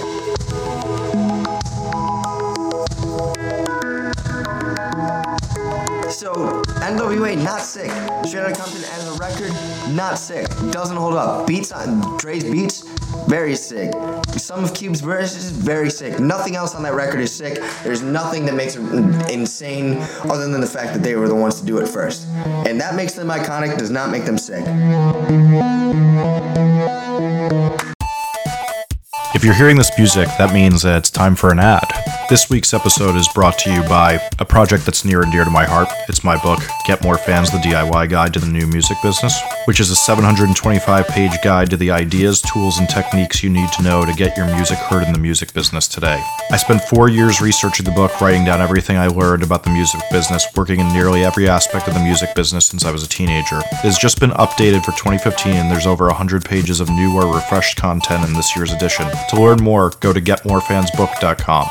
[6.10, 7.90] So NWA not sick.
[8.24, 9.52] Straight Compton as a record,
[9.94, 10.46] not sick.
[10.70, 11.46] Doesn't hold up.
[11.46, 12.82] Beats on Dre's beats,
[13.26, 13.92] very sick.
[14.38, 16.18] Some of Cube's verses, is very sick.
[16.18, 17.62] Nothing else on that record is sick.
[17.82, 18.82] There's nothing that makes it
[19.30, 22.26] insane other than the fact that they were the ones to do it first.
[22.28, 24.64] And that makes them iconic, does not make them sick.
[29.42, 31.88] If you're hearing this music, that means that it's time for an ad.
[32.30, 35.50] This week's episode is brought to you by a project that's near and dear to
[35.50, 35.88] my heart.
[36.08, 39.80] It's my book, Get More Fans The DIY Guide to the New Music Business, which
[39.80, 44.06] is a 725 page guide to the ideas, tools, and techniques you need to know
[44.06, 46.22] to get your music heard in the music business today.
[46.52, 50.02] I spent four years researching the book, writing down everything I learned about the music
[50.12, 53.58] business, working in nearly every aspect of the music business since I was a teenager.
[53.58, 57.34] It has just been updated for 2015, and there's over 100 pages of new or
[57.34, 59.08] refreshed content in this year's edition.
[59.32, 61.66] To learn more, go to getmorefansbook.com.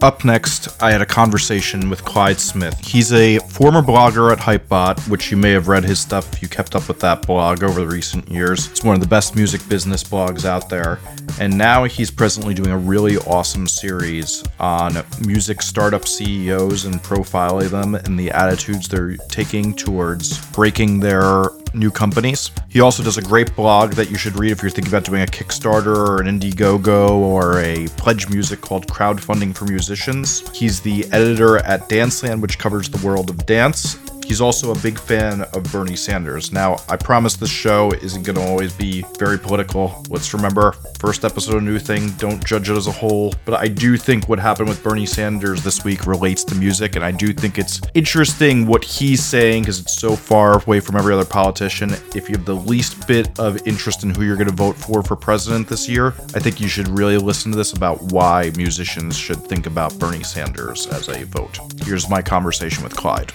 [0.00, 2.78] Up next, I had a conversation with Clyde Smith.
[2.82, 6.48] He's a former blogger at Hypebot, which you may have read his stuff if you
[6.48, 8.68] kept up with that blog over the recent years.
[8.70, 10.98] It's one of the best music business blogs out there.
[11.38, 14.94] And now he's presently doing a really awesome series on
[15.26, 21.90] music startup CEOs and profiling them and the attitudes they're taking towards breaking their new
[21.90, 22.50] companies.
[22.68, 25.22] He also does a great blog that you should read if you're thinking about doing
[25.22, 30.48] a Kickstarter or an Indiegogo or a pledge music called Crowdfunding for Musicians.
[30.56, 33.98] He's the editor at Danceland, which covers the world of dance.
[34.30, 36.52] He's also a big fan of Bernie Sanders.
[36.52, 40.04] Now, I promise this show isn't going to always be very political.
[40.08, 43.34] Let's remember, first episode of New Thing, don't judge it as a whole.
[43.44, 47.04] But I do think what happened with Bernie Sanders this week relates to music, and
[47.04, 51.12] I do think it's interesting what he's saying because it's so far away from every
[51.12, 51.90] other politician.
[52.14, 55.02] If you have the least bit of interest in who you're going to vote for
[55.02, 59.18] for president this year, I think you should really listen to this about why musicians
[59.18, 61.58] should think about Bernie Sanders as a vote.
[61.82, 63.32] Here's my conversation with Clyde.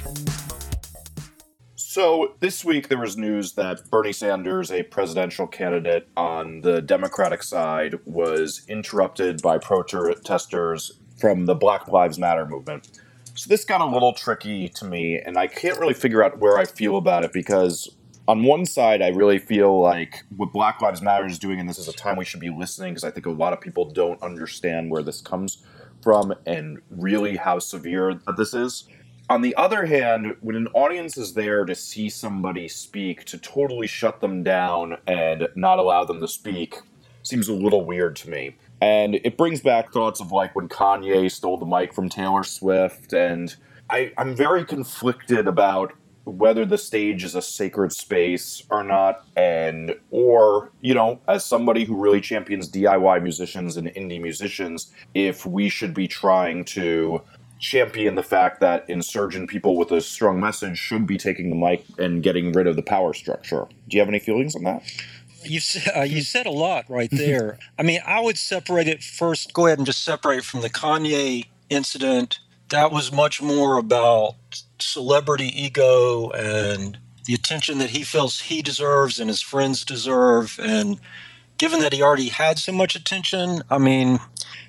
[1.96, 7.42] So, this week there was news that Bernie Sanders, a presidential candidate on the Democratic
[7.42, 13.00] side, was interrupted by protesters from the Black Lives Matter movement.
[13.36, 16.58] So, this got a little tricky to me, and I can't really figure out where
[16.58, 17.90] I feel about it because,
[18.28, 21.80] on one side, I really feel like what Black Lives Matter is doing, and this
[21.80, 24.22] is a time we should be listening because I think a lot of people don't
[24.22, 25.64] understand where this comes
[26.04, 28.84] from and really how severe this is
[29.30, 33.88] on the other hand, when an audience is there to see somebody speak, to totally
[33.88, 36.80] shut them down and not allow them to speak
[37.24, 38.56] seems a little weird to me.
[38.82, 43.14] And it brings back thoughts of like when Kanye stole the mic from Taylor Swift.
[43.14, 43.56] And
[43.90, 45.94] I, I'm very conflicted about
[46.26, 51.84] whether the stage is a sacred space or not and or you know as somebody
[51.84, 57.22] who really champions diy musicians and indie musicians if we should be trying to
[57.60, 61.86] champion the fact that insurgent people with a strong message should be taking the mic
[61.98, 63.68] and getting rid of the power structure.
[63.88, 64.84] Do you have any feelings on that?
[65.44, 65.60] You
[65.96, 67.60] uh, you said a lot right there.
[67.78, 69.54] I mean, I would separate it first.
[69.54, 72.40] Go ahead and just separate from the Kanye incident.
[72.70, 74.36] That was much more about
[74.80, 80.60] celebrity ego and the attention that he feels he deserves and his friends deserve.
[80.62, 81.00] And
[81.58, 84.20] given that he already had so much attention, I mean,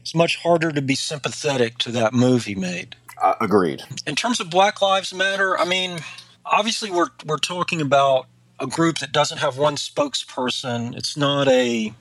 [0.06, 2.94] it's much harder to be sympathetic to that move he made.
[3.20, 3.82] Uh, agreed.
[4.06, 5.98] In terms of Black Lives Matter, I mean,
[6.44, 8.28] obviously we're we're talking about
[8.60, 10.96] a group that doesn't have one spokesperson.
[10.96, 11.92] It's not a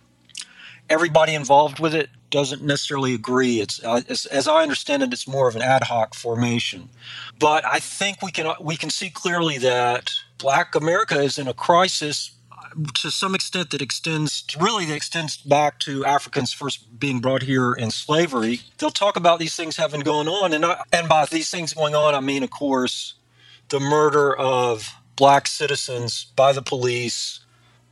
[0.88, 3.60] everybody involved with it doesn't necessarily agree.
[3.60, 6.90] It's uh, as, as, I understand it, it's more of an ad hoc formation.
[7.40, 11.56] But I think we can we can see clearly that Black America is in a
[11.56, 12.35] crisis
[12.96, 17.74] to some extent that extends really that extends back to Africans first being brought here
[17.74, 18.62] in slavery.
[18.78, 21.96] They'll talk about these things having going on, and I, and by these things going
[21.96, 23.16] on, I mean, of course,
[23.70, 27.40] the murder of black citizens by the police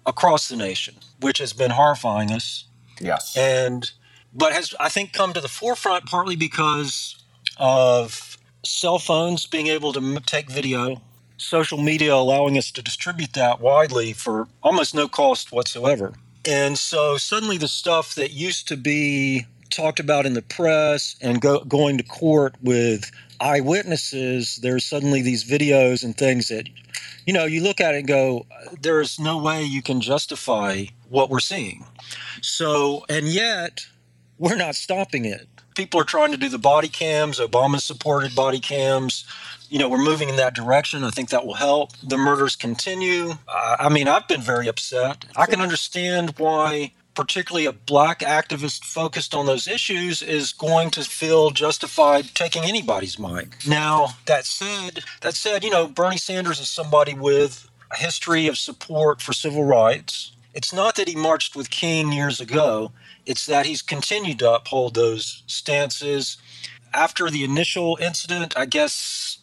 [0.05, 2.65] across the nation, which has been horrifying us.
[2.99, 3.35] Yes.
[3.37, 3.89] And
[4.33, 7.23] but has I think come to the forefront partly because
[7.57, 11.01] of cell phones being able to take video,
[11.43, 16.13] social media allowing us to distribute that widely for almost no cost whatsoever.
[16.45, 21.41] And so suddenly the stuff that used to be talked about in the press and
[21.41, 26.69] go, going to court with eyewitnesses, there's suddenly these videos and things that,
[27.25, 28.45] you know, you look at it and go,
[28.81, 31.85] there's no way you can justify what we're seeing.
[32.41, 33.85] So, and yet
[34.37, 35.47] we're not stopping it.
[35.75, 39.25] People are trying to do the body cams, Obama supported body cams.
[39.69, 41.03] You know, we're moving in that direction.
[41.03, 41.91] I think that will help.
[42.03, 43.31] The murders continue.
[43.47, 45.25] Uh, I mean, I've been very upset.
[45.35, 51.03] I can understand why particularly a black activist focused on those issues is going to
[51.03, 53.55] feel justified taking anybody's mic.
[53.67, 58.57] Now, that said, that said, you know, Bernie Sanders is somebody with a history of
[58.57, 60.31] support for civil rights.
[60.53, 62.91] It's not that he marched with King years ago,
[63.25, 66.37] it's that he's continued to uphold those stances.
[66.93, 69.39] After the initial incident, I guess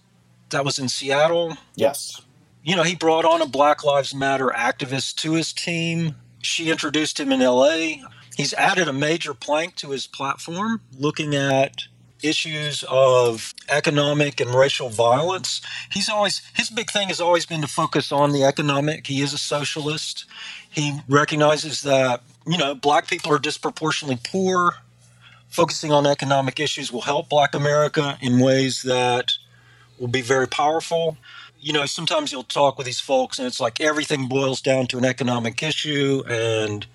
[0.50, 1.56] that was in Seattle.
[1.74, 2.20] Yes.
[2.62, 7.20] You know, he brought on a Black Lives Matter activist to his team she introduced
[7.20, 8.06] him in LA.
[8.36, 11.82] He's added a major plank to his platform looking at
[12.22, 15.60] issues of economic and racial violence.
[15.90, 19.06] He's always his big thing has always been to focus on the economic.
[19.06, 20.26] He is a socialist.
[20.68, 24.74] He recognizes that, you know, black people are disproportionately poor.
[25.48, 29.32] Focusing on economic issues will help black America in ways that
[29.98, 31.16] will be very powerful
[31.60, 34.98] you know, sometimes you'll talk with these folks and it's like everything boils down to
[34.98, 36.22] an economic issue.
[36.26, 36.86] And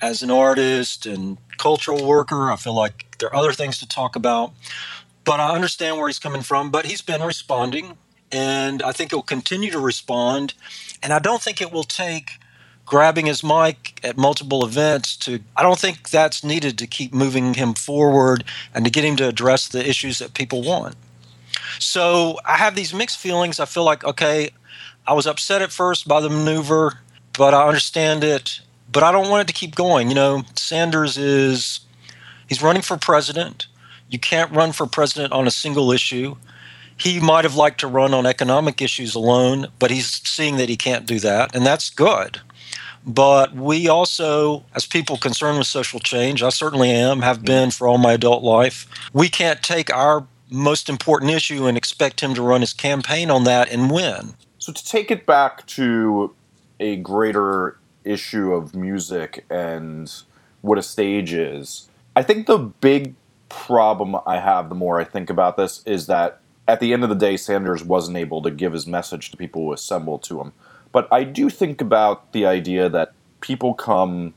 [0.00, 4.16] as an artist and cultural worker, I feel like there are other things to talk
[4.16, 4.52] about.
[5.24, 6.70] But I understand where he's coming from.
[6.70, 7.98] But he's been responding,
[8.30, 10.54] and I think he'll continue to respond.
[11.02, 12.38] And I don't think it will take
[12.86, 17.54] grabbing his mic at multiple events to I don't think that's needed to keep moving
[17.54, 20.94] him forward and to get him to address the issues that people want.
[21.78, 23.60] So I have these mixed feelings.
[23.60, 24.50] I feel like, okay,
[25.06, 27.00] I was upset at first by the maneuver,
[27.36, 28.60] but I understand it.
[28.90, 30.08] But I don't want it to keep going.
[30.08, 31.80] You know, Sanders is,
[32.48, 33.66] he's running for president.
[34.08, 36.36] You can't run for president on a single issue.
[36.96, 40.76] He might have liked to run on economic issues alone, but he's seeing that he
[40.76, 42.40] can't do that, and that's good.
[43.06, 47.86] But we also, as people concerned with social change, I certainly am, have been for
[47.86, 52.42] all my adult life, we can't take our most important issue and expect him to
[52.42, 54.34] run his campaign on that and win.
[54.58, 56.34] So, to take it back to
[56.80, 60.12] a greater issue of music and
[60.62, 63.14] what a stage is, I think the big
[63.48, 67.08] problem I have the more I think about this is that at the end of
[67.08, 70.52] the day, Sanders wasn't able to give his message to people who assembled to him.
[70.96, 74.32] But I do think about the idea that people come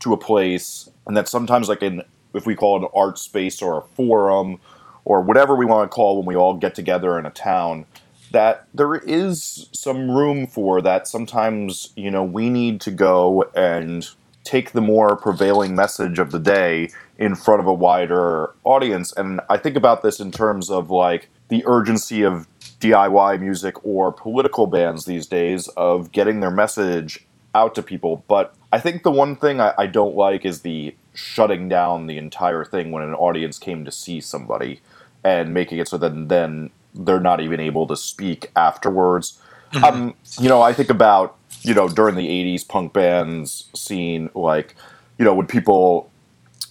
[0.00, 2.02] to a place and that sometimes, like in,
[2.34, 4.60] if we call it an art space or a forum
[5.06, 7.86] or whatever we want to call when we all get together in a town
[8.30, 11.08] that there is some room for that.
[11.08, 14.06] Sometimes you know we need to go and
[14.44, 19.14] take the more prevailing message of the day in front of a wider audience.
[19.16, 22.46] And i think about this in terms of like the urgency of
[22.82, 28.54] diy music or political bands these days of getting their message out to people but
[28.72, 32.64] i think the one thing i, I don't like is the shutting down the entire
[32.64, 34.80] thing when an audience came to see somebody
[35.24, 39.40] and making it so that then they're not even able to speak afterwards.
[39.72, 39.84] Mm-hmm.
[39.84, 44.74] Um, you know, I think about you know during the '80s punk bands scene, like
[45.18, 46.10] you know when people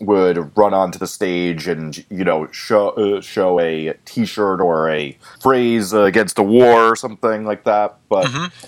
[0.02, 5.18] would run onto the stage and you know show uh, show a T-shirt or a
[5.42, 8.28] phrase against a war or something like that, but.
[8.28, 8.68] Mm-hmm.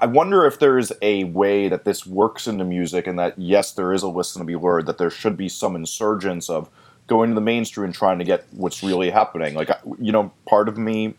[0.00, 3.70] I wonder if there is a way that this works into music, and that yes,
[3.70, 4.88] there is a lesson to be learned.
[4.88, 6.68] That there should be some insurgence of
[7.06, 9.54] going to the mainstream and trying to get what's really happening.
[9.54, 9.70] Like,
[10.00, 11.14] you know, part of me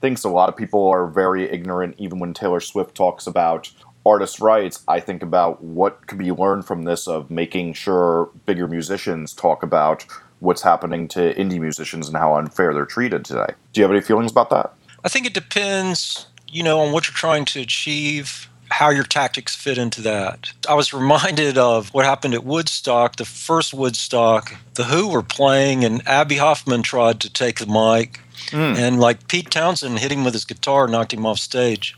[0.00, 3.70] thinks a lot of people are very ignorant, even when Taylor Swift talks about
[4.06, 4.82] artist rights.
[4.86, 9.62] I think about what could be learned from this of making sure bigger musicians talk
[9.62, 10.06] about
[10.40, 13.54] what's happening to indie musicians and how unfair they're treated today.
[13.72, 14.72] Do you have any feelings about that?
[15.04, 19.54] I think it depends, you know, on what you're trying to achieve how your tactics
[19.54, 20.52] fit into that.
[20.68, 24.54] I was reminded of what happened at Woodstock, the first Woodstock.
[24.74, 28.76] The Who were playing, and Abbie Hoffman tried to take the mic, mm.
[28.76, 31.96] and like Pete Townshend hit him with his guitar, knocked him off stage.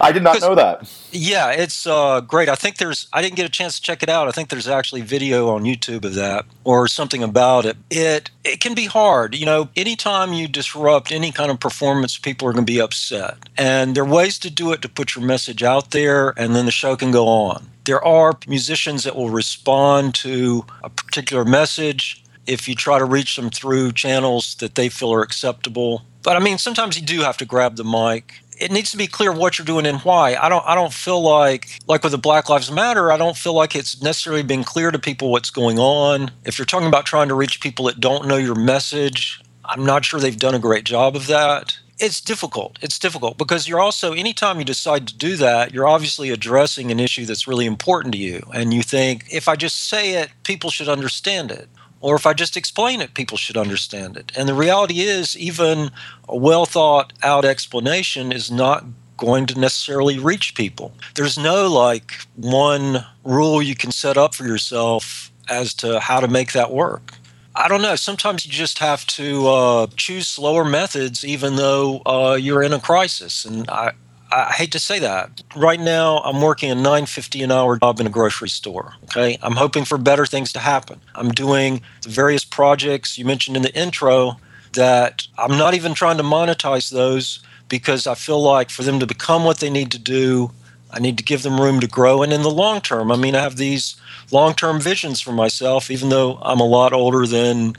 [0.00, 0.90] I did not know that.
[1.12, 2.48] Yeah, it's uh, great.
[2.48, 3.08] I think there's.
[3.12, 4.28] I didn't get a chance to check it out.
[4.28, 7.76] I think there's actually video on YouTube of that or something about it.
[7.90, 9.34] It it can be hard.
[9.34, 13.36] You know, anytime you disrupt any kind of performance, people are going to be upset,
[13.56, 16.66] and there are ways to do it to put your message out there, and then
[16.66, 17.68] the show can go on.
[17.84, 23.36] There are musicians that will respond to a particular message if you try to reach
[23.36, 26.02] them through channels that they feel are acceptable.
[26.22, 29.06] But I mean, sometimes you do have to grab the mic it needs to be
[29.06, 30.36] clear what you're doing and why.
[30.36, 33.54] I don't I don't feel like like with the Black Lives Matter, I don't feel
[33.54, 36.30] like it's necessarily been clear to people what's going on.
[36.44, 40.04] If you're talking about trying to reach people that don't know your message, I'm not
[40.04, 41.78] sure they've done a great job of that.
[41.98, 42.78] It's difficult.
[42.82, 46.98] It's difficult because you're also anytime you decide to do that, you're obviously addressing an
[46.98, 50.70] issue that's really important to you and you think if I just say it, people
[50.70, 51.68] should understand it
[52.04, 54.30] or if I just explain it, people should understand it.
[54.36, 55.90] And the reality is, even
[56.28, 58.84] a well thought out explanation is not
[59.16, 60.92] going to necessarily reach people.
[61.14, 66.28] There's no like one rule you can set up for yourself as to how to
[66.28, 67.14] make that work.
[67.54, 67.96] I don't know.
[67.96, 72.80] Sometimes you just have to uh, choose slower methods, even though uh, you're in a
[72.80, 73.46] crisis.
[73.46, 73.92] And I,
[74.34, 75.42] I hate to say that.
[75.54, 78.94] Right now, I'm working a 950 an hour job in a grocery store.
[79.04, 79.38] Okay.
[79.42, 81.00] I'm hoping for better things to happen.
[81.14, 84.40] I'm doing the various projects you mentioned in the intro
[84.72, 89.06] that I'm not even trying to monetize those because I feel like for them to
[89.06, 90.50] become what they need to do,
[90.90, 92.22] I need to give them room to grow.
[92.22, 93.94] And in the long term, I mean, I have these
[94.32, 97.76] long term visions for myself, even though I'm a lot older than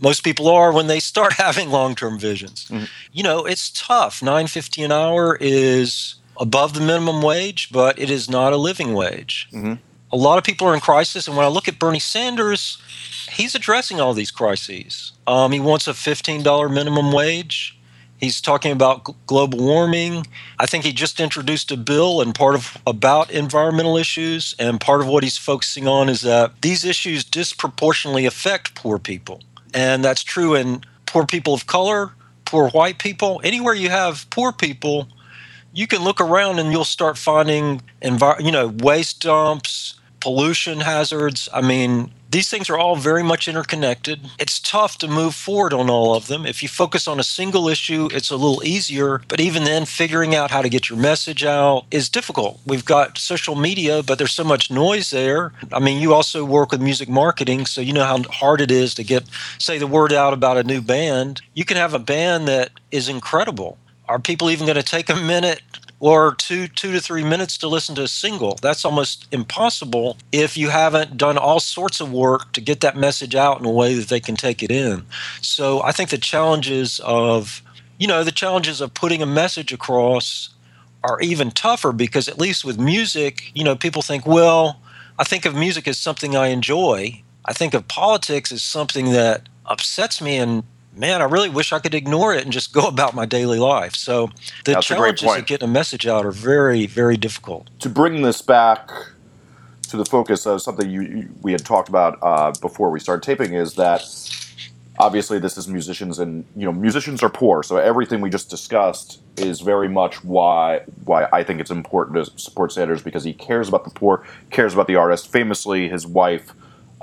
[0.00, 2.66] most people are when they start having long-term visions.
[2.66, 2.84] Mm-hmm.
[3.12, 4.22] You know, it's tough.
[4.22, 9.48] 950 an hour is above the minimum wage, but it is not a living wage.
[9.52, 9.74] Mm-hmm.
[10.12, 12.78] A lot of people are in crisis, and when I look at Bernie Sanders,
[13.30, 15.12] he's addressing all these crises.
[15.26, 17.76] Um, he wants a $15 minimum wage.
[18.18, 20.26] He's talking about g- global warming.
[20.58, 25.00] I think he just introduced a bill and part of about environmental issues and part
[25.00, 29.40] of what he's focusing on is that these issues disproportionately affect poor people.
[29.74, 32.12] And that's true in poor people of color,
[32.44, 33.40] poor white people.
[33.44, 35.08] Anywhere you have poor people,
[35.72, 41.48] you can look around and you'll start finding, envir- you know, waste dumps, pollution hazards.
[41.52, 44.28] I mean, these things are all very much interconnected.
[44.40, 46.44] It's tough to move forward on all of them.
[46.44, 50.34] If you focus on a single issue, it's a little easier, but even then, figuring
[50.34, 52.60] out how to get your message out is difficult.
[52.66, 55.52] We've got social media, but there's so much noise there.
[55.72, 58.94] I mean, you also work with music marketing, so you know how hard it is
[58.94, 59.22] to get,
[59.60, 61.40] say, the word out about a new band.
[61.54, 63.78] You can have a band that is incredible.
[64.08, 65.62] Are people even going to take a minute
[66.04, 68.58] or two two to three minutes to listen to a single.
[68.60, 73.34] That's almost impossible if you haven't done all sorts of work to get that message
[73.34, 75.06] out in a way that they can take it in.
[75.40, 77.62] So I think the challenges of
[77.98, 80.50] you know the challenges of putting a message across
[81.02, 84.80] are even tougher because at least with music, you know, people think, well,
[85.18, 87.22] I think of music as something I enjoy.
[87.46, 90.64] I think of politics as something that upsets me and
[90.96, 93.94] man, I really wish I could ignore it and just go about my daily life.
[93.94, 94.28] So
[94.64, 97.68] the That's challenges of getting a message out are very, very difficult.
[97.80, 98.90] To bring this back
[99.88, 103.22] to the focus of something you, you we had talked about uh, before we started
[103.22, 104.02] taping is that
[104.98, 109.20] obviously this is musicians and you know musicians are poor so everything we just discussed
[109.36, 113.68] is very much why why I think it's important to support Sanders because he cares
[113.68, 116.52] about the poor cares about the artist famously his wife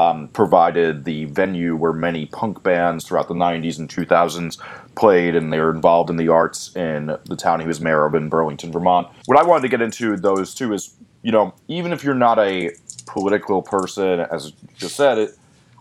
[0.01, 4.57] um, provided the venue where many punk bands throughout the 90s and 2000s
[4.95, 8.15] played, and they were involved in the arts in the town he was mayor of
[8.15, 9.07] in Burlington, Vermont.
[9.27, 12.39] What I wanted to get into those two is, you know, even if you're not
[12.39, 12.71] a
[13.05, 15.37] political person, as you just said, it,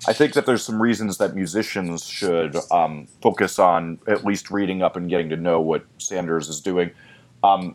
[0.06, 4.82] I think that there's some reasons that musicians should um, focus on at least reading
[4.82, 6.90] up and getting to know what Sanders is doing.
[7.42, 7.74] Um,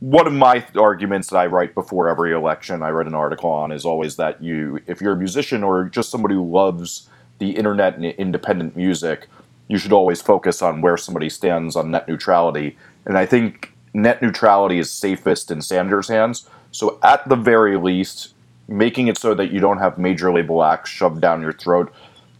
[0.00, 3.72] one of my arguments that I write before every election, I write an article on,
[3.72, 7.96] is always that you, if you're a musician or just somebody who loves the internet
[7.96, 9.28] and independent music,
[9.68, 12.76] you should always focus on where somebody stands on net neutrality.
[13.06, 16.48] And I think net neutrality is safest in Sanders' hands.
[16.72, 18.34] So at the very least,
[18.68, 21.92] making it so that you don't have major label acts shoved down your throat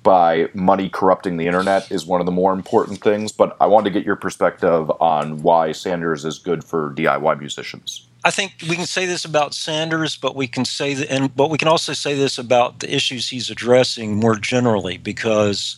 [0.07, 3.33] by money corrupting the internet is one of the more important things.
[3.33, 8.07] But I wanted to get your perspective on why Sanders is good for DIY musicians.
[8.25, 11.51] I think we can say this about Sanders, but we can say that, and but
[11.51, 15.77] we can also say this about the issues he's addressing more generally, because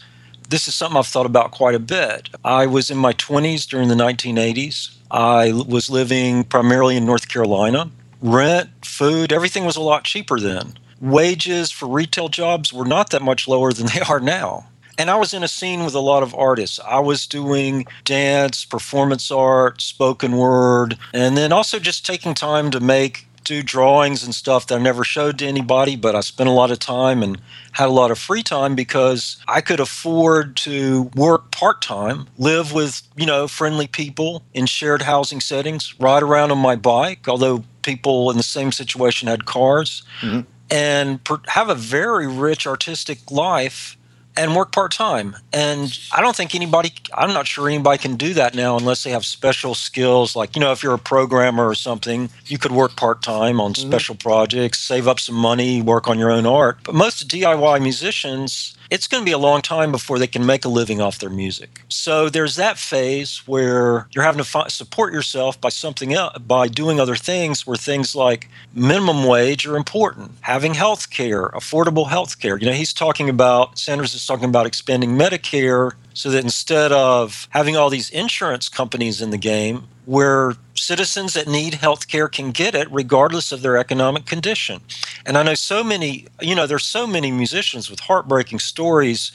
[0.51, 2.29] this is something I've thought about quite a bit.
[2.45, 4.95] I was in my 20s during the 1980s.
[5.11, 7.91] I was living primarily in North Carolina.
[8.21, 13.23] Rent, food, everything was a lot cheaper then wages for retail jobs were not that
[13.23, 14.67] much lower than they are now.
[14.99, 16.81] And I was in a scene with a lot of artists.
[16.85, 22.81] I was doing dance, performance art, spoken word, and then also just taking time to
[22.81, 26.53] make do drawings and stuff that I never showed to anybody, but I spent a
[26.53, 27.41] lot of time and
[27.73, 32.75] had a lot of free time because I could afford to work part time, live
[32.75, 37.65] with, you know, friendly people in shared housing settings, ride around on my bike, although
[37.81, 40.41] people in the same situation had cars, mm-hmm.
[40.71, 43.97] And per- have a very rich artistic life
[44.39, 45.37] and work part time.
[45.53, 49.11] And I don't think anybody, I'm not sure anybody can do that now unless they
[49.11, 50.37] have special skills.
[50.37, 53.73] Like, you know, if you're a programmer or something, you could work part time on
[53.73, 53.89] mm-hmm.
[53.89, 56.79] special projects, save up some money, work on your own art.
[56.85, 60.65] But most DIY musicians, it's going to be a long time before they can make
[60.65, 61.83] a living off their music.
[61.89, 66.69] So there's that phase where you're having to fi- support yourself by something else, by
[66.69, 72.41] doing other things where things like minimum wage are important, having health care, affordable health
[72.41, 72.57] care.
[72.59, 77.47] You know, he's talking about, Sanders is talking about expanding Medicare so that instead of
[77.51, 82.51] having all these insurance companies in the game, where citizens that need health care can
[82.51, 84.81] get it regardless of their economic condition.
[85.25, 89.31] And I know so many, you know, there's so many musicians with heartbreaking stories.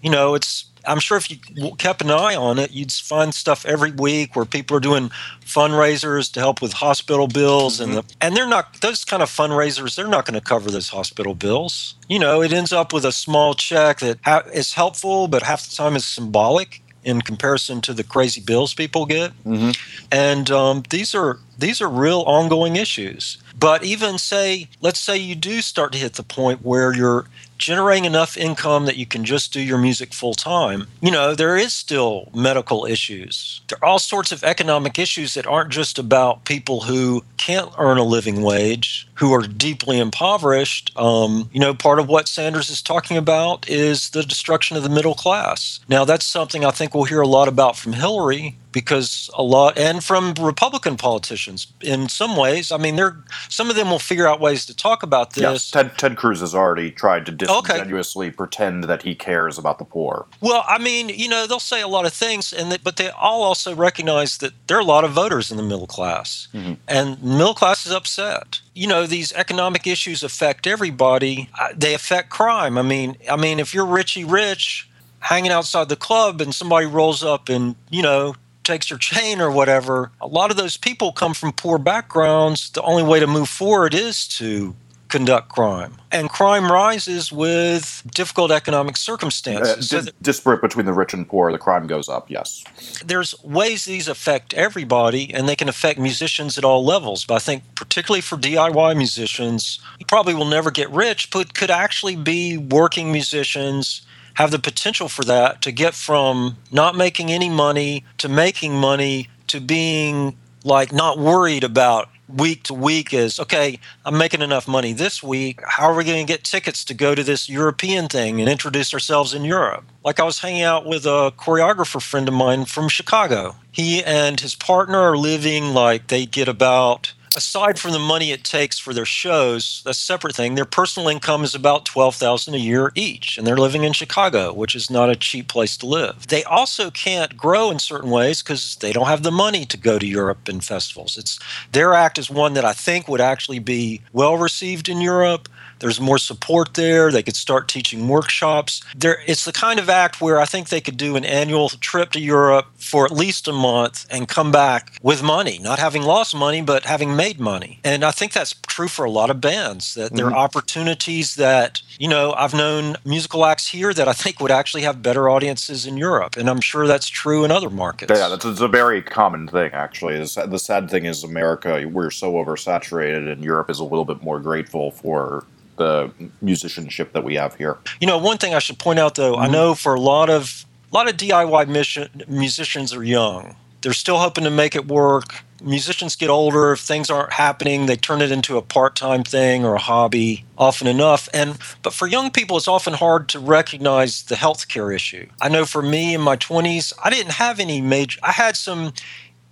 [0.00, 1.38] You know, it's I'm sure if you
[1.76, 5.10] kept an eye on it, you'd find stuff every week where people are doing
[5.44, 7.90] fundraisers to help with hospital bills, mm-hmm.
[7.90, 9.94] and the, and they're not those kind of fundraisers.
[9.94, 11.94] They're not going to cover those hospital bills.
[12.08, 15.68] You know, it ends up with a small check that ha- is helpful, but half
[15.68, 19.30] the time is symbolic in comparison to the crazy bills people get.
[19.44, 19.70] Mm-hmm.
[20.10, 23.38] And um, these are these are real ongoing issues.
[23.58, 27.26] But even say, let's say you do start to hit the point where you're
[27.58, 31.56] generating enough income that you can just do your music full time, you know, there
[31.56, 33.60] is still medical issues.
[33.68, 37.98] There are all sorts of economic issues that aren't just about people who can't earn
[37.98, 40.92] a living wage, who are deeply impoverished.
[40.96, 44.88] Um, you know, part of what Sanders is talking about is the destruction of the
[44.88, 45.80] middle class.
[45.88, 49.78] Now, that's something I think we'll hear a lot about from Hillary because a lot
[49.78, 53.16] and from republican politicians in some ways i mean they're
[53.48, 56.40] some of them will figure out ways to talk about this yes ted, ted cruz
[56.40, 58.36] has already tried to disingenuously okay.
[58.36, 61.88] pretend that he cares about the poor well i mean you know they'll say a
[61.88, 65.12] lot of things and but they all also recognize that there are a lot of
[65.12, 66.74] voters in the middle class mm-hmm.
[66.86, 72.30] and middle class is upset you know these economic issues affect everybody uh, they affect
[72.30, 74.88] crime i mean i mean if you're richie rich
[75.20, 78.34] hanging outside the club and somebody rolls up and you know
[78.68, 82.68] takes your chain or whatever, a lot of those people come from poor backgrounds.
[82.70, 84.76] The only way to move forward is to
[85.08, 85.94] conduct crime.
[86.10, 89.92] And crime rises with difficult economic circumstances.
[89.92, 92.64] Uh, dis- disparate between the rich and poor, the crime goes up, yes.
[93.04, 97.24] There's ways these affect everybody, and they can affect musicians at all levels.
[97.24, 102.16] But I think, particularly for DIY musicians, probably will never get rich, but could actually
[102.16, 104.02] be working musicians
[104.34, 109.28] have the potential for that to get from not making any money to making money
[109.48, 114.92] to being like not worried about week to week is okay i'm making enough money
[114.92, 115.60] this week.
[115.66, 118.92] How are we going to get tickets to go to this european thing and introduce
[118.92, 119.84] ourselves in europe?
[120.04, 123.56] Like i was hanging out with a choreographer friend of mine from chicago.
[123.72, 128.44] He and his partner are living like they get about aside from the money it
[128.44, 130.54] takes for their shows, that's a separate thing.
[130.54, 134.52] Their personal income is about twelve thousand a year each, and they're living in Chicago,
[134.52, 136.26] which is not a cheap place to live.
[136.28, 139.98] They also can't grow in certain ways because they don't have the money to go
[139.98, 141.16] to Europe and festivals.
[141.16, 141.38] It's
[141.72, 145.48] their act is one that I think would actually be well received in Europe.
[145.80, 147.10] There's more support there.
[147.10, 148.82] They could start teaching workshops.
[148.96, 152.12] There, it's the kind of act where I think they could do an annual trip
[152.12, 156.34] to Europe for at least a month and come back with money, not having lost
[156.34, 157.80] money, but having made money.
[157.84, 159.94] And I think that's true for a lot of bands.
[159.94, 160.34] That there mm-hmm.
[160.34, 164.82] are opportunities that you know I've known musical acts here that I think would actually
[164.82, 168.12] have better audiences in Europe, and I'm sure that's true in other markets.
[168.14, 170.18] Yeah, that's, a very common thing actually.
[170.18, 174.40] the sad thing is America, we're so oversaturated, and Europe is a little bit more
[174.40, 175.44] grateful for
[175.78, 176.12] the
[176.42, 177.78] musicianship that we have here.
[178.00, 179.42] You know, one thing I should point out though, mm-hmm.
[179.42, 183.56] I know for a lot of a lot of DIY mission, musicians are young.
[183.82, 185.44] They're still hoping to make it work.
[185.62, 186.72] Musicians get older.
[186.72, 190.86] If things aren't happening, they turn it into a part-time thing or a hobby often
[190.86, 191.28] enough.
[191.34, 195.28] And but for young people, it's often hard to recognize the healthcare issue.
[195.40, 198.18] I know for me in my 20s, I didn't have any major.
[198.22, 198.92] I had some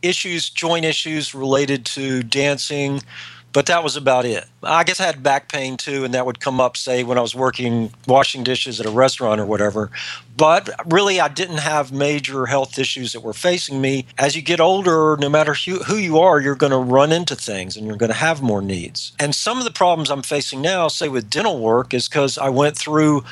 [0.03, 3.03] issues, joint issues related to dancing
[3.57, 4.45] but that was about it.
[4.63, 7.23] I guess I had back pain too, and that would come up, say, when I
[7.23, 9.91] was working washing dishes at a restaurant or whatever.
[10.37, 14.05] But really, I didn't have major health issues that were facing me.
[14.19, 17.79] As you get older, no matter who, you are, you're going to run into things
[17.79, 19.13] and you're going to have more needs.
[19.19, 22.51] And some of the problems I'm facing now, say with dental work, is because I
[22.51, 23.25] went through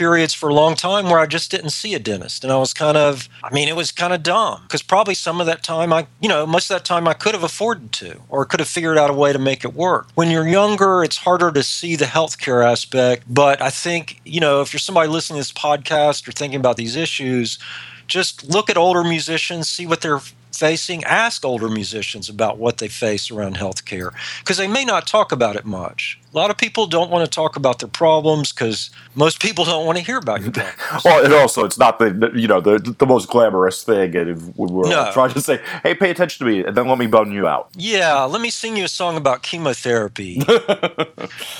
[0.00, 2.42] periods for a long time where I just didn't see a dentist.
[2.42, 5.42] And I was kind of, I mean, it was kind of dumb because probably some
[5.42, 8.18] of that time I, you know, most of that time I could have afforded to
[8.30, 10.08] or could have figured out a way to make it work.
[10.14, 13.24] When you're younger, it's harder to see the healthcare aspect.
[13.28, 16.78] But I think, you know, if you're somebody listening to this podcast or thinking about
[16.78, 17.58] these issues,
[18.06, 22.88] just look at older musicians, see what they're facing, ask older musicians about what they
[22.88, 26.19] face around healthcare because they may not talk about it much.
[26.32, 29.84] A lot of people don't want to talk about their problems because most people don't
[29.84, 31.04] want to hear about your problems.
[31.04, 34.88] well, and also it's not the you know the the most glamorous thing, and we're
[34.88, 35.10] no.
[35.12, 37.70] trying to say, "Hey, pay attention to me," and then let me bone you out.
[37.74, 40.40] Yeah, let me sing you a song about chemotherapy.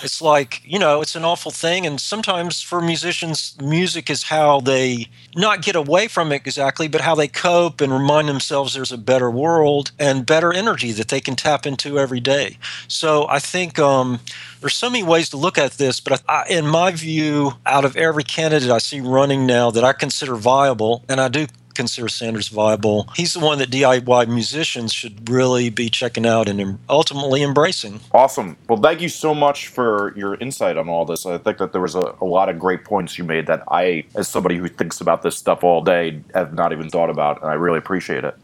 [0.03, 4.61] it's like you know, it's an awful thing, and sometimes for musicians, music is how
[4.61, 8.93] they not get away from it exactly, but how they cope and remind themselves there's
[8.93, 12.57] a better world and better energy that they can tap into every day.
[12.87, 13.81] So I think.
[13.81, 14.21] Um,
[14.61, 17.97] there's so many ways to look at this, but I, in my view, out of
[17.97, 22.49] every candidate I see running now that I consider viable, and I do consider Sanders
[22.49, 23.09] viable.
[23.17, 28.01] He's the one that DIY musicians should really be checking out and ultimately embracing.
[28.13, 28.57] Awesome.
[28.69, 31.25] Well, thank you so much for your insight on all this.
[31.25, 34.05] I think that there was a, a lot of great points you made that I,
[34.15, 37.51] as somebody who thinks about this stuff all day, have not even thought about, and
[37.51, 38.37] I really appreciate it.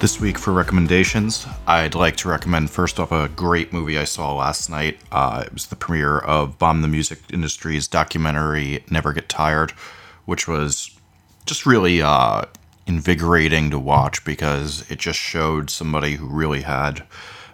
[0.00, 4.34] This week for recommendations, I'd like to recommend first off a great movie I saw
[4.34, 4.98] last night.
[5.12, 9.72] Uh, it was the premiere of Bomb the Music Industry's documentary Never Get Tired,
[10.24, 10.98] which was
[11.44, 12.46] just really uh,
[12.86, 17.06] invigorating to watch because it just showed somebody who really had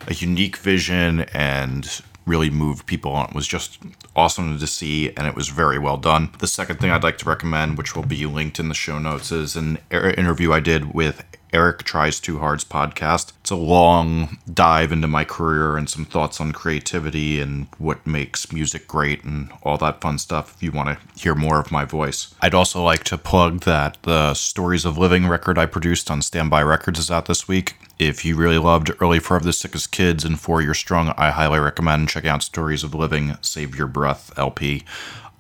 [0.06, 3.78] a unique vision and really moved people it was just
[4.14, 6.30] awesome to see and it was very well done.
[6.38, 9.32] The second thing I'd like to recommend, which will be linked in the show notes,
[9.32, 13.32] is an interview I did with Eric Tries Too Hard's podcast.
[13.40, 18.52] It's a long dive into my career and some thoughts on creativity and what makes
[18.52, 21.84] music great and all that fun stuff if you want to hear more of my
[21.84, 22.34] voice.
[22.40, 26.62] I'd also like to plug that the Stories of Living record I produced on Standby
[26.62, 27.76] Records is out this week.
[27.98, 31.58] If you really loved Early for the Sickest Kids and Four Year Strong, I highly
[31.58, 34.84] recommend checking out Stories of Living, Save Your Breath LP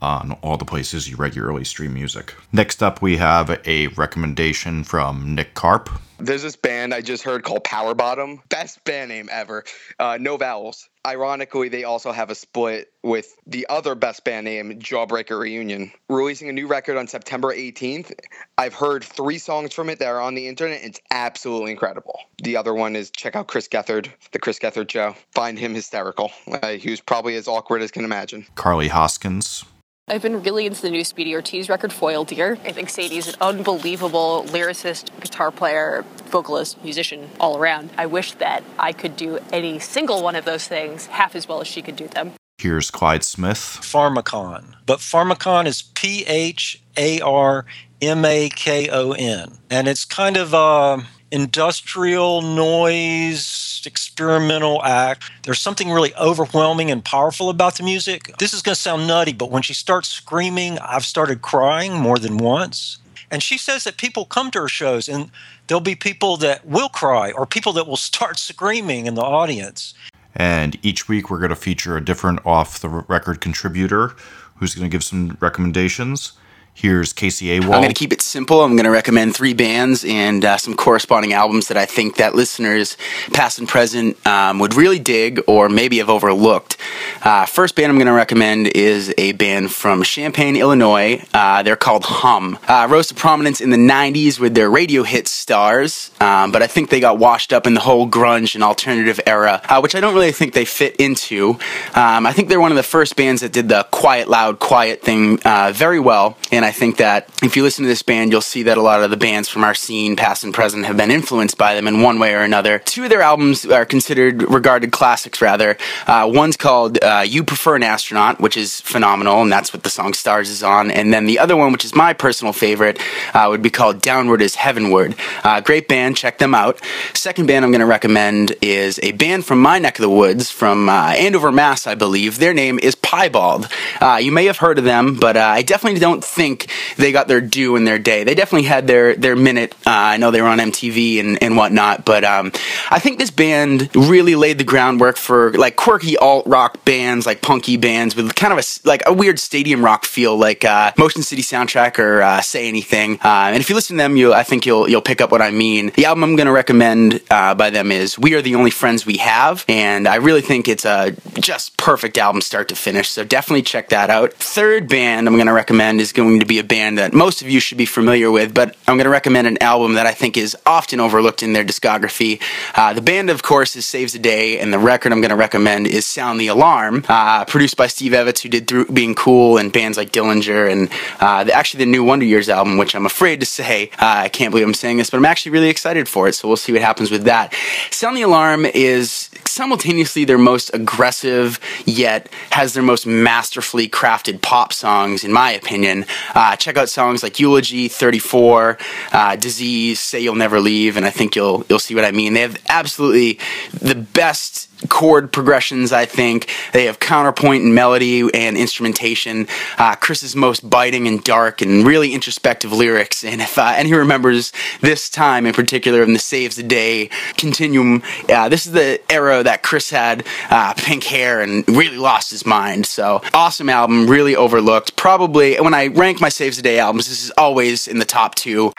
[0.00, 2.34] on all the places you regularly stream music.
[2.52, 5.88] Next up, we have a recommendation from Nick Karp.
[6.18, 8.48] There's this band I just heard called PWR BTTM.
[8.48, 9.64] Best band name ever.
[9.98, 10.88] Uh, no vowels.
[11.06, 16.48] Ironically, they also have a split with the other best band name, Jawbreaker Reunion, releasing
[16.48, 18.12] a new record on September 18th.
[18.58, 20.82] I've heard three songs from it that are on the internet.
[20.82, 22.18] It's absolutely incredible.
[22.42, 25.14] The other one is check out Chris Gethard, the Chris Gethard Show.
[25.32, 26.32] Find him hysterical.
[26.50, 28.46] Uh, he was probably as awkward as can imagine.
[28.54, 29.64] Carly Hoskins.
[30.08, 32.58] I've been really into the new Speedy Ortiz record, Foil Deer.
[32.64, 37.90] I think Sadie's an unbelievable lyricist, guitar player, vocalist, musician all around.
[37.98, 41.60] I wish that I could do any single one of those things half as well
[41.60, 42.34] as she could do them.
[42.58, 43.58] Here's Clyde Smith.
[43.58, 44.76] Pharmakon.
[44.86, 47.66] But Pharmakon is P H A R
[48.00, 49.58] M A K O N.
[49.70, 55.30] And it's kind of a uh, industrial noise experimental act.
[55.44, 58.36] There's something really overwhelming and powerful about the music.
[58.38, 62.18] This is going to sound nutty, but when she starts screaming, I've started crying more
[62.18, 62.98] than once.
[63.30, 65.30] And she says that people come to her shows and
[65.66, 69.94] there'll be people that will cry or people that will start screaming in the audience.
[70.34, 74.14] And each week we're going to feature a different off the record contributor
[74.56, 76.32] who's going to give some recommendations.
[76.76, 77.72] Here's Casey Awald.
[77.74, 78.62] I'm going to keep it simple.
[78.62, 82.34] I'm going to recommend three bands and uh, some corresponding albums that I think that
[82.34, 82.98] listeners,
[83.32, 86.76] past and present, um, would really dig or maybe have overlooked.
[87.22, 91.24] Uh, first band I'm going to recommend is a band from Champaign, Illinois.
[91.32, 92.58] Uh, they're called Hum.
[92.68, 96.66] Uh, rose to prominence in the 90s with their radio hit Stars, um, but I
[96.66, 100.00] think they got washed up in the whole grunge and alternative era, uh, which I
[100.00, 101.52] don't really think they fit into.
[101.94, 105.00] Um, I think they're one of the first bands that did the quiet, loud, quiet
[105.00, 108.40] thing uh, very well, and I think that if you listen to this band, you'll
[108.40, 111.12] see that a lot of the bands from our scene, past and present, have been
[111.12, 112.80] influenced by them in one way or another.
[112.80, 115.76] Two of their albums are considered regarded classics, rather.
[116.08, 119.90] Uh, one's called uh, You Prefer an Astronaut, which is phenomenal, and that's what the
[119.90, 120.90] song Stars is on.
[120.90, 122.98] And then the other one, which is my personal favorite,
[123.32, 125.14] uh, would be called Downward is Heavenward.
[125.44, 126.80] Uh, great band, check them out.
[127.14, 130.50] Second band I'm going to recommend is a band from my neck of the woods,
[130.50, 132.38] from uh, Andover, Mass, I believe.
[132.40, 133.68] Their name is Piebald.
[134.00, 137.28] Uh, you may have heard of them, but I definitely don't think think they got
[137.28, 138.24] their due in their day.
[138.24, 139.74] They definitely had their their minute.
[139.86, 142.52] Uh, I know they were on MTV and, and whatnot, but um,
[142.90, 147.42] I think this band really laid the groundwork for like quirky alt rock bands, like
[147.42, 151.22] punky bands with kind of a like a weird stadium rock feel, like uh, Motion
[151.22, 153.18] City Soundtrack or uh, Say Anything.
[153.22, 155.42] Uh, and if you listen to them, you I think you'll you'll pick up what
[155.42, 155.90] I mean.
[155.94, 159.06] The album I'm going to recommend uh, by them is "We Are the Only Friends
[159.06, 163.08] We Have," and I really think it's a just perfect album, start to finish.
[163.08, 164.32] So definitely check that out.
[164.34, 167.48] Third band I'm going to recommend is going to be a band that most of
[167.48, 170.36] you should be familiar with, but I'm going to recommend an album that I think
[170.36, 172.40] is often overlooked in their discography.
[172.74, 175.36] Uh, the band, of course, is Saves the Day, and the record I'm going to
[175.36, 179.58] recommend is Sound the Alarm, uh, produced by Steve Evetts, who did Through Being Cool
[179.58, 180.90] and bands like Dillinger, and
[181.20, 184.28] uh, the, actually the new Wonder Years album, which I'm afraid to say, uh, I
[184.28, 186.72] can't believe I'm saying this, but I'm actually really excited for it, so we'll see
[186.72, 187.54] what happens with that.
[187.90, 194.72] Sound the Alarm is simultaneously their most aggressive, yet has their most masterfully crafted pop
[194.72, 196.04] songs, in my opinion.
[196.34, 198.78] Uh, check out songs like Eulogy, 34,
[199.12, 202.34] uh, Disease, Say You'll Never Leave, and I think you'll you'll see what I mean.
[202.34, 203.38] They have absolutely
[203.72, 206.50] the best chord progressions, I think.
[206.72, 209.48] They have counterpoint and melody and instrumentation.
[209.78, 213.24] Uh, Chris's most biting and dark and really introspective lyrics.
[213.24, 218.02] And if uh, anyone remembers this time in particular in the Saves the Day continuum,
[218.28, 222.44] uh, this is the era that Chris had uh, pink hair and really lost his
[222.46, 222.86] mind.
[222.86, 224.96] So awesome album, really overlooked.
[224.96, 228.34] Probably when I rank my Saves the Day albums, this is always in the top
[228.34, 228.72] two.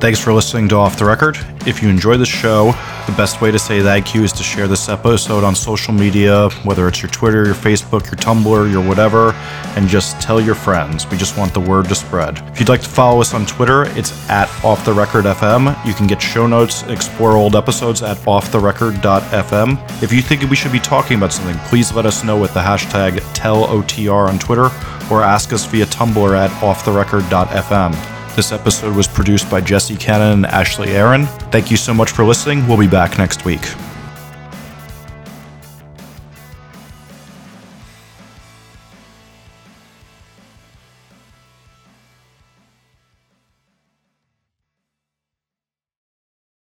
[0.00, 1.36] Thanks for listening to Off the Record.
[1.66, 2.66] If you enjoy the show,
[3.06, 6.50] the best way to say thank you is to share this episode on social media,
[6.62, 9.32] whether it's your Twitter, your Facebook, your Tumblr, your whatever,
[9.74, 11.04] and just tell your friends.
[11.10, 12.38] We just want the word to spread.
[12.52, 15.84] If you'd like to follow us on Twitter, it's at Off the Record FM.
[15.84, 20.02] You can get show notes, explore old episodes at offtherecord.fm.
[20.02, 22.60] If you think we should be talking about something, please let us know with the
[22.60, 24.70] hashtag TellOTR on Twitter
[25.10, 28.17] or ask us via Tumblr at offtherecord.fm.
[28.38, 31.26] This episode was produced by Jesse Cannon and Ashley Aaron.
[31.50, 32.64] Thank you so much for listening.
[32.68, 33.62] We'll be back next week.